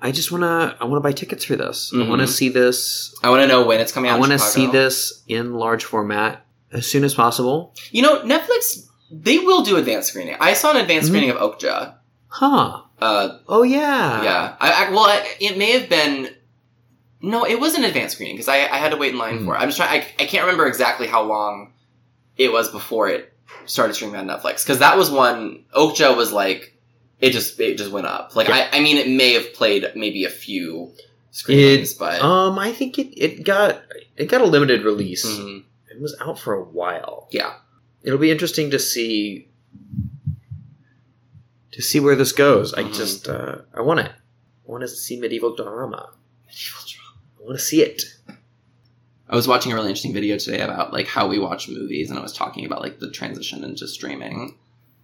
[0.00, 0.76] I just wanna.
[0.80, 1.92] I wanna buy tickets for this.
[1.94, 2.28] I wanna Mhm.
[2.28, 3.14] see this.
[3.22, 4.16] I want to know when it's coming out.
[4.16, 7.72] I wanna see this in large format as soon as possible.
[7.92, 10.36] You know, Netflix they will do advanced screening.
[10.40, 11.10] I saw an advanced Mhm.
[11.12, 11.94] screening of Okja.
[12.28, 12.80] Huh.
[13.00, 14.22] Uh, Oh yeah.
[14.24, 14.56] yeah.
[14.58, 16.30] I, I well, I, it may have been.
[17.22, 19.44] No, it was an advanced screening because I, I had to wait in line Mhm.
[19.44, 19.58] for it.
[19.58, 20.00] I'm just trying.
[20.02, 21.72] I, I can't remember exactly how long
[22.36, 23.32] it was before it
[23.66, 25.64] started streaming on Netflix because that was one.
[25.76, 26.76] Okja was like
[27.20, 28.34] it just it just went up.
[28.34, 30.90] Like I, I mean, it may have played maybe a few
[31.30, 33.80] screenings, but Um, I think it, it got
[34.16, 35.24] it got a limited release.
[35.24, 35.62] Mhm.
[35.90, 37.28] It was out for a while.
[37.30, 37.54] yeah.
[38.02, 39.46] It'll be interesting to see.
[41.72, 42.74] To see where this goes.
[42.74, 42.94] I Mhm.
[42.94, 44.12] just uh, I want to I
[44.64, 46.10] want to see medieval drama.
[47.42, 48.02] I want to see it.
[49.28, 52.18] I was watching a really interesting video today about like how we watch movies, and
[52.18, 54.56] I was talking about like the transition into streaming.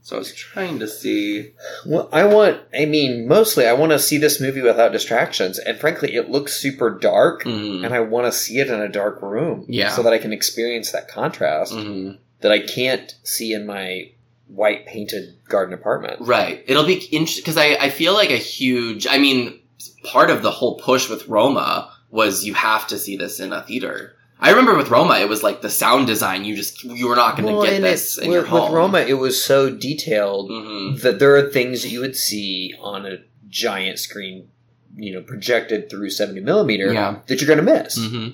[0.02, 1.50] So I was trying to see.
[1.86, 2.60] Well, I want.
[2.74, 6.54] I mean, mostly I want to see this movie without distractions, and frankly, it looks
[6.54, 7.84] super dark, Mhm.
[7.84, 9.90] and I want to see it in a dark room, Yeah.
[9.94, 12.18] so that I can experience that contrast Mhm.
[12.40, 14.10] that I can't see in my
[14.46, 16.16] white painted garden apartment.
[16.20, 16.62] Right.
[16.66, 19.06] It'll be interesting because I, I feel like a huge.
[19.06, 19.58] I mean,
[20.04, 23.62] part of the whole push with Roma was you have to see this in a
[23.62, 24.14] theater.
[24.40, 26.44] I remember with Roma, it was like the sound design.
[26.44, 28.62] You just you were not going to Well, get this it- in with, your home.
[28.70, 32.74] with Roma, it was so detailed hmm that there are things that you would see
[32.80, 33.18] on a
[33.48, 34.48] giant screen,
[34.96, 37.16] you know, projected through seventy millimeter Yeah.
[37.26, 37.96] that you're going to miss.
[37.98, 38.28] hmm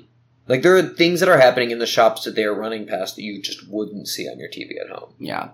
[0.47, 3.17] Like there are things that are happening in the shops that they are running past
[3.17, 5.15] that you just wouldn't see on your TV at home.
[5.19, 5.49] Yeah.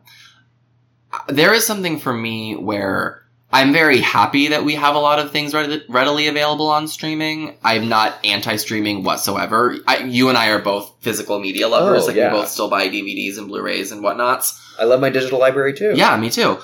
[1.12, 5.18] Uh, There is something for me where I'm very happy that we have a lot
[5.18, 7.56] of things readily, readily available on streaming.
[7.64, 9.76] I'm not anti-streaming whatsoever.
[9.88, 12.04] I, you and I are both physical media lovers.
[12.04, 12.32] Oh, like yeah.
[12.32, 14.58] we both still buy DVDs and Blu-rays and whatnots.
[14.78, 15.94] I love my digital library too.
[15.96, 16.58] Yeah, me too.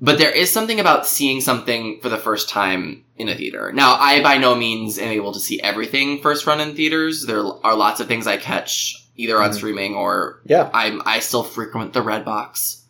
[0.00, 3.70] But there is something about seeing something for the first time in a theater.
[3.72, 7.26] Now, I by no means am able to see everything first run in theaters.
[7.26, 9.54] There are lots of things I catch either on Mhm.
[9.54, 10.68] streaming or Yeah.
[10.74, 12.80] I'm I still frequent the Redbox.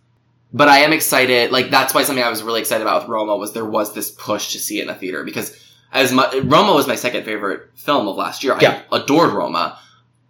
[0.55, 1.51] But I am excited.
[1.51, 4.13] Like that's why something I was really excited about with Roma was there was this
[4.13, 5.61] push to see it in a theater because
[5.93, 8.57] as much Roma was my second favorite film of last year.
[8.61, 8.83] Yeah.
[8.93, 9.79] I adored Roma.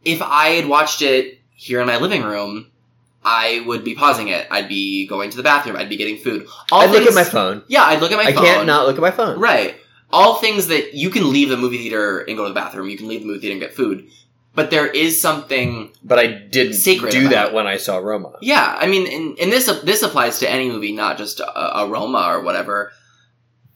[0.03, 2.71] If I had watched it here in my living room,
[3.23, 4.47] I would be pausing it.
[4.51, 5.77] I'd be going to the bathroom.
[5.77, 6.47] I'd be getting food.
[6.73, 7.63] All I look at my phone.
[7.69, 8.45] Yeah, I'd look at my I phone.
[8.45, 9.39] I can't not look at my phone.
[9.39, 9.77] Right.
[10.11, 12.89] All things that you can leave the movie theater and go to the bathroom.
[12.89, 14.09] You can leave the movie theater and get food.
[14.55, 17.55] But there is something But I didn't do that it.
[17.55, 18.35] when I saw Roma.
[18.41, 21.89] yeah, I mean, and, and this this applies to any movie, not just a, a
[21.89, 22.93] Roma or whatever.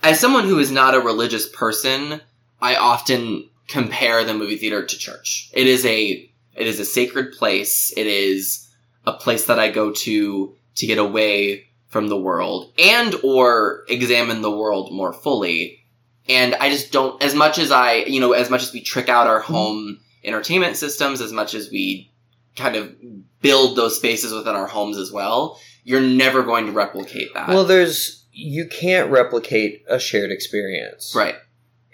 [0.03, 2.21] as someone who is not a religious person,
[2.61, 5.51] I often compare the movie theater to church.
[5.53, 7.93] It is a it is a sacred place.
[7.97, 8.69] It is
[9.07, 14.43] a place that I go to to get away from the world and or examine
[14.43, 15.85] the world more fully.
[16.29, 19.09] And I just don't as much as I, you know, as much as we trick
[19.09, 19.53] out our mm-hmm.
[19.53, 22.11] home entertainment systems, as much as we
[22.57, 22.95] kind of
[23.41, 27.49] build those spaces within our homes as well, you're never going to replicate that.
[27.49, 31.37] Well, there's you can't replicate a shared experience, right.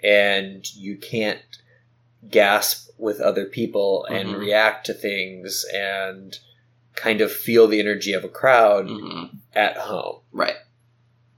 [0.03, 1.39] And you can't
[2.29, 4.39] gasp with other people and Mhm.
[4.39, 6.37] react to things and
[6.95, 10.19] kind of feel the energy of a crowd hmm at home.
[10.31, 10.55] Right.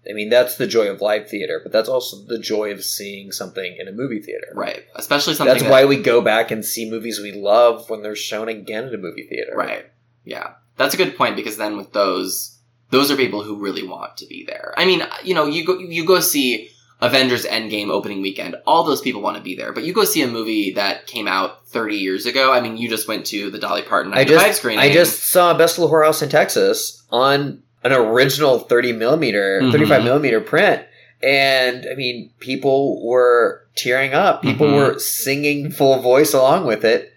[0.09, 3.31] I mean, that's the joy of live theater, but that's also the joy of seeing
[3.31, 4.47] something in a movie theater.
[4.53, 4.85] Right.
[4.95, 8.15] Especially something That's that- why we go back and see movies we love when they're
[8.15, 9.53] shown again in a movie theater.
[9.55, 9.85] Right.
[10.23, 10.53] Yeah.
[10.77, 12.57] That's a good point because then with those,
[12.91, 14.73] those are people who really want to be there.
[14.77, 16.69] I mean, you know, you go, you go see
[17.01, 18.55] Avengers Endgame opening weekend.
[18.65, 21.27] All those people want to be there, but you go see a movie that came
[21.27, 22.51] out 30 years ago.
[22.53, 24.79] I mean, you just went to the Dolly Parton I just screening.
[24.79, 27.61] I just saw Best of Little Whorehouse in Texas on
[27.91, 29.71] an original 30 millimeter, Mhm.
[29.71, 30.84] 35 millimeter print.
[31.23, 34.41] And I mean, people were tearing up.
[34.43, 34.76] People Mhm.
[34.76, 37.12] were singing full voice along with it,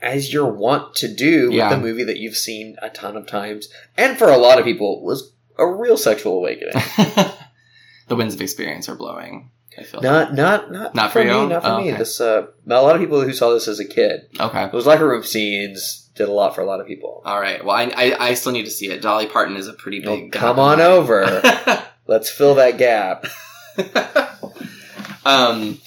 [0.00, 3.68] as you're wont to do with a movie that you've seen a ton of times.
[3.96, 6.74] And for a lot of people, was a real sexual awakening.
[8.08, 9.50] the winds of experience are blowing.
[9.78, 11.30] I feel not, not, not, Not for me.
[11.30, 11.48] you?
[11.48, 11.88] Not for Oh, me.
[11.90, 11.98] okay.
[11.98, 14.68] This, uh, a lot of people who saw this as a kid, okay.
[14.70, 17.22] those locker room scenes did a lot for a lot of people.
[17.24, 17.64] All right.
[17.64, 19.02] Well, I, I, I still need to see it.
[19.02, 20.32] Dolly Parton is a pretty big.
[20.32, 21.24] come on in over.
[22.06, 23.26] Let's fill that gap.
[25.24, 25.78] um,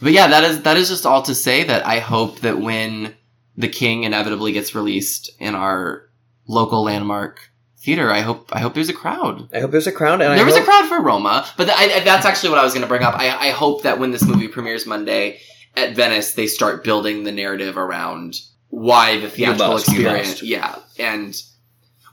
[0.00, 3.14] but yeah, that is that is just all to say that I hope that when
[3.56, 6.08] the King inevitably gets released in our
[6.46, 9.48] local landmark theater, I hope I hope there's a crowd.
[9.54, 11.76] I hope there's a crowd, and there I was a crowd for Roma, but th-
[11.76, 13.14] I, I- that's actually what I was going to bring up.
[13.14, 15.40] I, I hope that when this movie premieres Monday
[15.76, 18.36] at Venice, they start building the narrative around
[18.72, 20.42] why the theatrical must, experience.
[20.42, 21.36] Yeah, and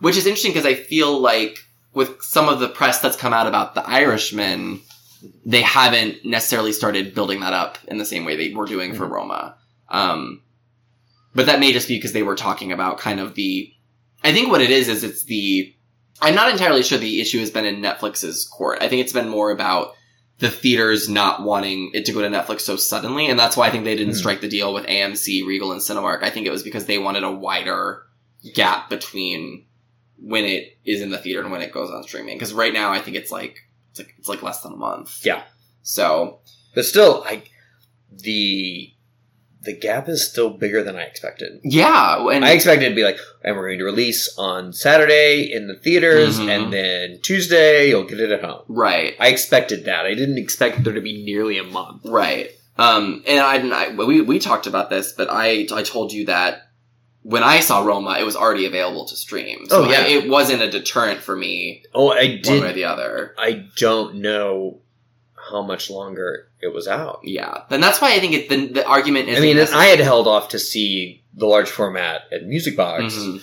[0.02, 1.58] which is interesting because I feel like
[1.94, 4.82] with some of the press that's come out about the Irishman,
[5.46, 9.08] they haven't necessarily started building that up in the same way they were doing for
[9.08, 9.12] Mhm.
[9.12, 9.56] Roma.
[9.88, 10.42] Um,
[11.34, 13.72] but that may just be because they were talking about kind of the.
[14.22, 15.74] I think what it is is it's the.
[16.22, 18.80] I'm not entirely sure the issue has been in Netflix's court.
[18.82, 19.94] I think it's been more about
[20.40, 23.72] the theaters not wanting it to go to Netflix so suddenly, and that's why I
[23.72, 24.20] think they didn't Hmm.
[24.20, 26.24] strike the deal with AMC, Regal, and Cinemark.
[26.24, 28.04] I think it was because they wanted a wider
[28.54, 29.66] gap between
[30.18, 32.36] when it is in the theater and when it goes on streaming.
[32.38, 33.58] Because right now, I think it's like
[33.92, 35.26] it's like it's like less than a month.
[35.26, 35.44] Yeah.
[35.82, 36.40] So
[36.74, 37.44] but still, I
[38.12, 38.94] the
[39.62, 41.60] the gap is still bigger than I expected.
[41.64, 45.52] yeah, and I expected it to be like, and we're going to release on Saturday
[45.52, 46.48] in the theaters, Mhm.
[46.50, 48.62] and then Tuesday you'll get it at home.
[48.70, 49.16] right.
[49.20, 50.06] I expected that.
[50.06, 52.02] I didn't expect there to be nearly a month.
[52.06, 52.52] Right.
[52.78, 56.26] Um, and I, didn't- I we we talked about this, but I I told you
[56.28, 56.68] that
[57.24, 59.66] when I saw Roma, it was already available to stream.
[59.68, 60.04] So Oh, yeah.
[60.04, 63.36] I- it wasn't a deterrent for me Oh, I did one way or the other.
[63.38, 64.80] I don't know
[65.52, 67.20] how much longer it was out.
[67.24, 69.38] Yeah, and that's why I think it, the the argument is.
[69.38, 73.42] I mean, I had held off to see the large format at Music Box Mhm.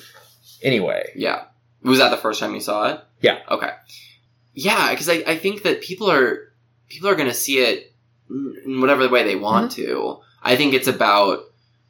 [0.63, 1.11] anyway.
[1.15, 1.45] Yeah.
[1.83, 3.01] Was that the first time you saw it?
[3.21, 3.39] Yeah.
[3.51, 3.71] Okay.
[4.55, 6.53] Yeah, because I, I think that people are
[6.89, 7.93] people are going to see it
[8.31, 10.19] in whatever way they want to.
[10.43, 11.41] I think it's about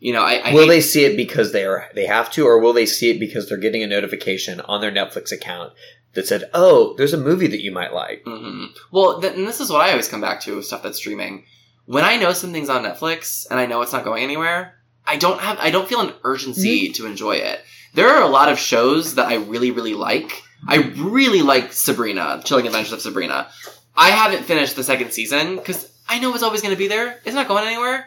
[0.00, 2.46] you know I, I will hate- they see it because they are they have to,
[2.46, 5.72] or will they see it because they're getting a notification on their Netflix account
[6.14, 9.60] that said, "Oh, there's a movie that you might like." hmm Well, th- and this
[9.60, 11.44] is what I always come back to with stuff that's streaming.
[11.86, 14.74] When I know something's on Netflix and I know it's not going anywhere,
[15.06, 17.60] I don't have I don't feel an urgency to enjoy it.
[17.94, 20.42] There are a lot of shows that I really really like.
[20.66, 23.48] I really like Sabrina, Chilling Adventures of Sabrina.
[23.96, 27.20] I haven't finished the second season because I know it's always going to be there.
[27.24, 28.06] It's not going anywhere.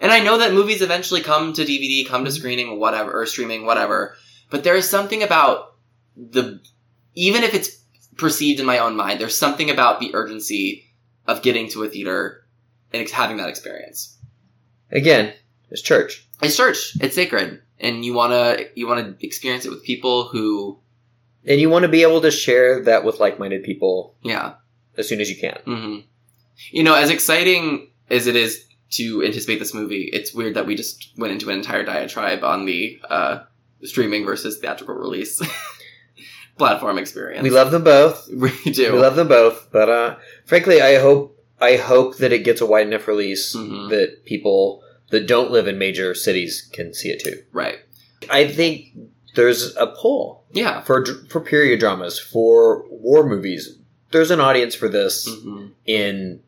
[0.00, 3.66] And I know that movies eventually come to DVD, come to screening, whatever, or streaming,
[3.66, 4.16] whatever.
[4.48, 5.74] But there is something about
[6.16, 6.60] the,
[7.14, 7.76] even if it's
[8.16, 10.86] perceived in my own mind, there's something about the urgency
[11.26, 12.46] of getting to a theater
[12.92, 14.16] and having that experience.
[14.90, 15.34] Again,
[15.70, 16.26] it's church.
[16.42, 16.96] It's church.
[17.00, 20.80] It's sacred, and you wanna you wanna experience it with people who,
[21.46, 24.54] And you want to be able to share that with like-minded people yeah.
[24.98, 25.58] as soon as you can.
[25.64, 25.98] hmm
[26.70, 30.74] You know, as exciting as it is to anticipate this movie, it's weird that we
[30.74, 33.40] just went into an entire diatribe on the uh,
[33.84, 35.40] streaming versus theatrical release
[36.58, 37.42] platform experience.
[37.42, 38.28] We love them both.
[38.32, 38.92] we do.
[38.92, 42.66] We love them both, but uh, frankly, I hope I hope that it gets a
[42.66, 43.90] wide enough release Mhm.
[43.90, 47.42] that people that don't live in major cities can see it too.
[47.52, 47.78] right.
[48.28, 48.88] I think
[49.34, 50.82] there's a pull Yeah.
[50.82, 53.76] for for period dramas, for war movies,
[54.10, 55.70] there's an audience for this Mhm.
[55.86, 56.40] in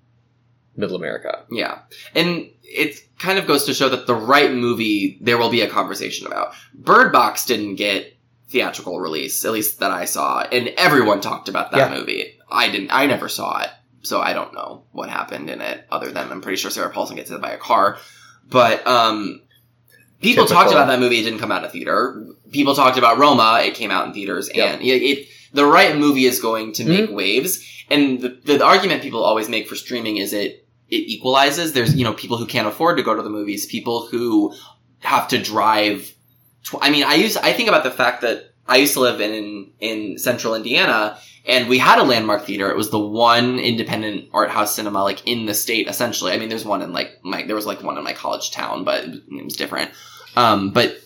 [0.77, 1.45] Middle America.
[1.51, 1.81] Yeah.
[2.15, 5.69] And it kind of goes to show that the right movie there will be a
[5.69, 6.55] conversation about.
[6.75, 8.17] Bird Box didn't get
[8.49, 11.99] theatrical release, at least that I saw, and everyone talked about that Yeah.
[11.99, 12.39] movie.
[12.51, 13.71] I didn't I never saw it,
[14.03, 17.17] so I don't know what happened in it other than I'm pretty sure Sarah Paulson
[17.17, 17.99] gets hit by a car.
[18.49, 19.41] But um
[20.21, 20.63] people Typical.
[20.63, 22.27] talked about that movie, it didn't come out of theater.
[22.51, 24.69] People talked about Roma, it came out in theaters Yep.
[24.75, 27.67] and it, it the right movie is going to make waves.
[27.91, 30.62] And the, the argument people always make for streaming is it
[30.93, 31.73] it equalizes.
[31.73, 34.55] There's you know people who can't afford to go to the movies, people who
[35.01, 36.15] have to drive.
[36.65, 39.21] Tw- I mean, I use I think about the fact that I used to live
[39.21, 42.71] in in central Indiana, and we had a landmark theater.
[42.71, 45.89] It was the one independent art house cinema like in the state.
[45.89, 48.51] Essentially, I mean, there's one in like my there was like one in my college
[48.51, 49.91] town, but it was different.
[50.37, 50.99] Um, but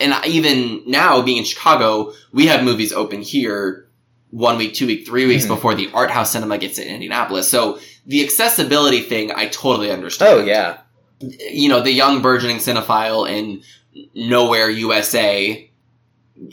[0.00, 3.88] and even now being in Chicago, we have movies open here
[4.34, 5.48] one week, two week, three weeks Mhm.
[5.48, 7.48] before the art house cinema gets in Indianapolis.
[7.48, 10.40] So the accessibility thing, I totally understand.
[10.40, 10.78] Oh yeah,
[11.20, 13.62] You know, the young burgeoning cinephile in
[14.14, 15.70] nowhere USA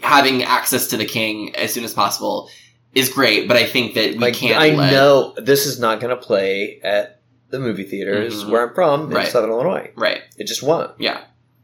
[0.01, 2.49] having access to the king as soon as possible
[2.93, 5.99] is great, but I think that we like can't I let, know this is not
[5.99, 7.19] going to play at
[7.49, 8.49] the movie theaters Mhm.
[8.51, 9.27] where I'm from in Right.
[9.27, 9.89] Southern Illinois.
[9.95, 10.21] right.
[10.37, 11.21] It just won't Yeah.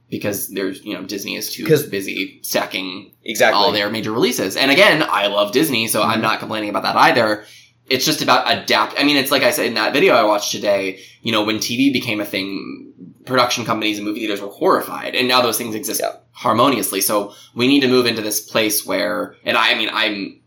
[0.10, 3.58] Because there's, you know, Disney is too busy stacking exactly.
[3.62, 4.56] all their major releases.
[4.56, 6.24] And again, I love Disney, so I'm Mhm.
[6.24, 7.46] not complaining about that either.
[7.90, 8.96] It's just about adapt.
[9.00, 11.00] I mean, it's like I said in that video I watched today.
[11.24, 12.94] You know, when TV became a thing,
[13.26, 16.14] production companies and movie theaters were horrified, and now those things exist Yeah.
[16.32, 17.02] harmoniously.
[17.02, 20.40] So we need to move into this place where, and I, I mean, I'm,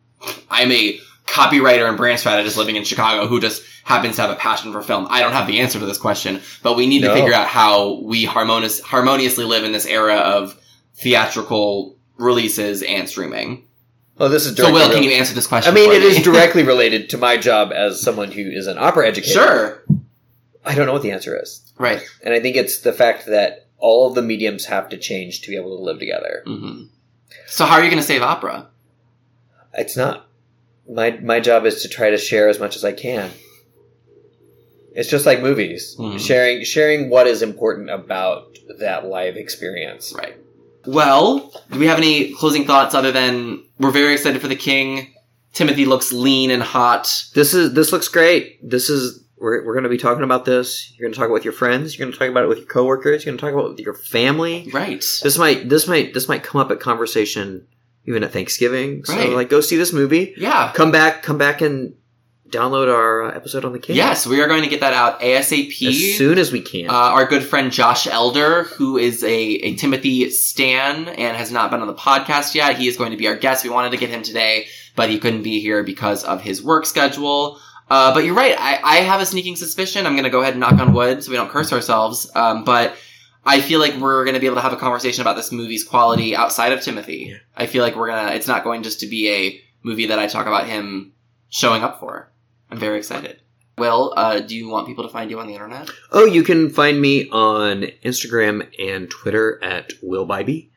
[0.50, 4.36] I'm a copywriter and brand strategist living in Chicago who just happens to have a
[4.36, 5.06] passion for film.
[5.10, 8.00] I don't have the answer to this question, but we need to figure out how
[8.02, 10.58] we harmonious, harmoniously live in this era of
[10.96, 13.66] theatrical releases and streaming.
[14.18, 15.72] oh, this is So, Will, can you answer this question?
[15.72, 16.06] I mean, it me?
[16.08, 19.32] is directly related to my job as someone who is an opera educator.
[19.32, 19.84] sure,
[20.64, 22.02] I don't know what the answer is, right.
[22.22, 25.48] and I think it's the fact that all of the mediums have to change to
[25.48, 26.42] be able to live together.
[26.46, 26.84] hmm
[27.46, 28.68] So, how are you going to save opera?
[29.72, 30.26] It's not
[30.88, 33.30] my my job is to try to share as much as I can.
[34.94, 36.18] It's just like movies, Mhm.
[36.18, 40.12] sharing sharing what is important about that live experience.
[40.16, 40.36] Right.
[40.86, 45.12] Well, do we have any closing thoughts other than we're very excited for the king?
[45.54, 47.24] Timothée looks lean and hot.
[47.34, 48.58] This is this looks great.
[48.68, 50.92] This is we're, we're going to be talking about this.
[50.96, 51.96] You're going to talk about it with your friends.
[51.98, 53.24] You're going to talk about it with your coworkers.
[53.24, 54.68] You're going to talk about it with your family.
[54.72, 55.04] Right.
[55.22, 57.66] This might this might this might come up at conversation
[58.06, 59.04] even at Thanksgiving.
[59.04, 59.30] So Right.
[59.30, 60.34] like, go see this movie.
[60.36, 60.72] Yeah.
[60.74, 61.22] Come back.
[61.22, 61.94] Come back and
[62.50, 63.96] download our uh, episode on the king.
[63.96, 65.86] Yes, we are going to get that out ASAP.
[65.88, 66.90] as soon as we can.
[66.90, 71.70] Uh, our good friend Josh Elder, who is a, a Timothée Stan and has not
[71.70, 73.64] been on the podcast yet, he is going to be our guest.
[73.64, 76.86] We wanted to get him today, but he couldn't be here because of his work
[76.86, 77.58] schedule.
[77.88, 78.54] Uh, but you're right.
[78.56, 80.06] I, I have a sneaking suspicion.
[80.06, 82.30] I'm going to go ahead and knock on wood so we don't curse ourselves.
[82.36, 82.94] Um, but
[83.44, 85.82] I feel like we're going to be able to have a conversation about this movie's
[85.82, 87.38] quality outside of Timothée.
[87.56, 90.18] I feel like we're going to, it's not going just to be a movie that
[90.18, 91.12] I talk about him
[91.48, 92.29] showing up for.
[92.70, 93.40] I'm very excited.
[93.78, 95.90] Well, uh, do you want people to find you on the internet?
[96.12, 100.68] Oh, you can find me on Instagram and Twitter at Will Bybee.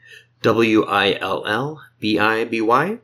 [0.42, 3.00] W I L L B I B Y.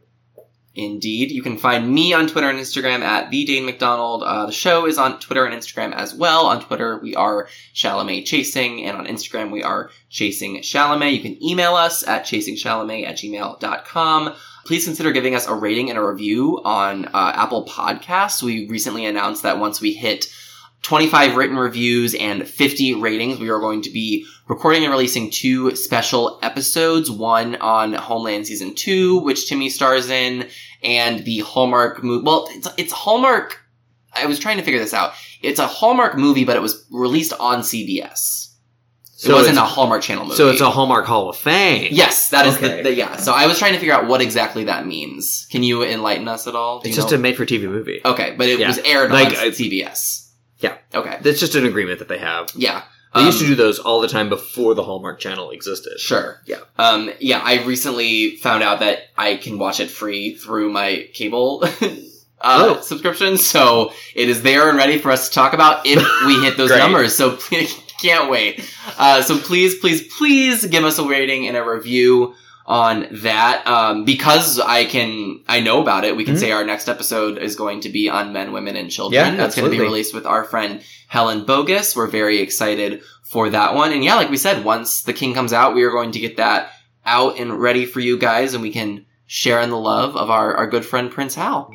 [0.75, 1.31] Indeed.
[1.31, 4.23] You can find me on Twitter and Instagram at the Dane McDonald.
[4.23, 6.45] Uh, the show is on Twitter and Instagram as well.
[6.45, 11.13] On Twitter, we are Chalamet Chasing, and on Instagram, we are Chasing Chalamet.
[11.15, 14.35] You can email us at chasingchalamet at gmail.com.
[14.69, 18.43] Please consider giving us a rating and a review on uh, Apple Podcasts.
[18.43, 20.31] We recently announced that once we hit
[20.83, 25.75] 25 written reviews and 50 ratings, we are going to be recording and releasing two
[25.75, 27.09] special episodes.
[27.09, 30.47] One on Homeland Season 2, which Timmy stars in,
[30.83, 32.23] and the Hallmark movie.
[32.23, 33.59] Well, it's, it's Hallmark.
[34.13, 35.13] I was trying to figure this out.
[35.41, 38.48] It's a Hallmark movie, but it was released on CBS.
[39.21, 40.37] So it wasn't a Hallmark Channel movie.
[40.37, 41.89] So it's a Hallmark Hall of Fame.
[41.91, 42.77] Yes, that is Okay.
[42.77, 43.17] the, the yeah.
[43.17, 45.45] So I was trying to figure out what exactly that means.
[45.51, 46.79] Can you enlighten us at all?
[46.79, 47.17] Do It's just know?
[47.17, 47.99] a made-for-TV movie.
[48.05, 48.67] okay, but it Yeah.
[48.67, 50.29] was aired Like, on CBS.
[50.59, 50.75] Yeah.
[50.95, 51.17] Okay.
[51.21, 52.49] That's just an agreement that they have.
[52.55, 52.83] Yeah.
[53.13, 55.99] They used to Um, do those all the time before the Hallmark Channel existed.
[55.99, 56.39] Sure.
[56.45, 56.57] Yeah.
[56.77, 61.61] Um, yeah, I recently found out that I can watch it free through my cable
[61.81, 61.87] uh,
[62.41, 62.79] Oh.
[62.81, 66.55] subscription, so it is there and ready for us to talk about if we hit
[66.55, 67.15] those numbers.
[67.15, 68.63] So please, can't wait.
[68.97, 72.33] Uh, so please, please, please give us a rating and a review
[72.65, 73.65] on that.
[73.65, 76.15] Um, because I can, I know about it.
[76.15, 76.39] We can Mhm.
[76.39, 79.33] say our next episode is going to be on men, women, and children.
[79.33, 81.95] Yeah, That's going to be released with our friend Helen Bogus.
[81.95, 83.91] We're very excited for that one.
[83.91, 86.37] And yeah, like we said, once The King comes out, we are going to get
[86.37, 86.69] that
[87.05, 90.55] out and ready for you guys, and we can share in the love of our,
[90.55, 91.71] our good friend Prince Hal.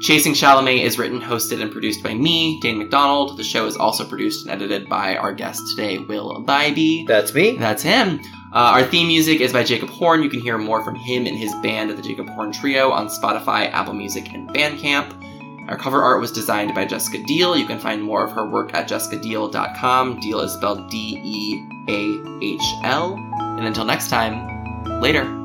[0.00, 3.36] Chasing Chalamet is written, hosted, and produced by me, Dane McDonald.
[3.36, 7.06] The show is also produced and edited by our guest today, Will Bybee.
[7.06, 7.58] That's me.
[7.58, 8.18] That's him.
[8.52, 10.22] Uh, our theme music is by Jacob Horn.
[10.22, 13.70] You can hear more from him and his band, the Jacob Horn Trio, on Spotify,
[13.70, 15.68] Apple Music, and Bandcamp.
[15.68, 17.58] Our cover art was designed by Jessica Deahl.
[17.58, 20.20] You can find more of her work at jessicadeahl.com.
[20.20, 23.16] Deahl is spelled D E A H L.
[23.58, 25.39] And until next time, later.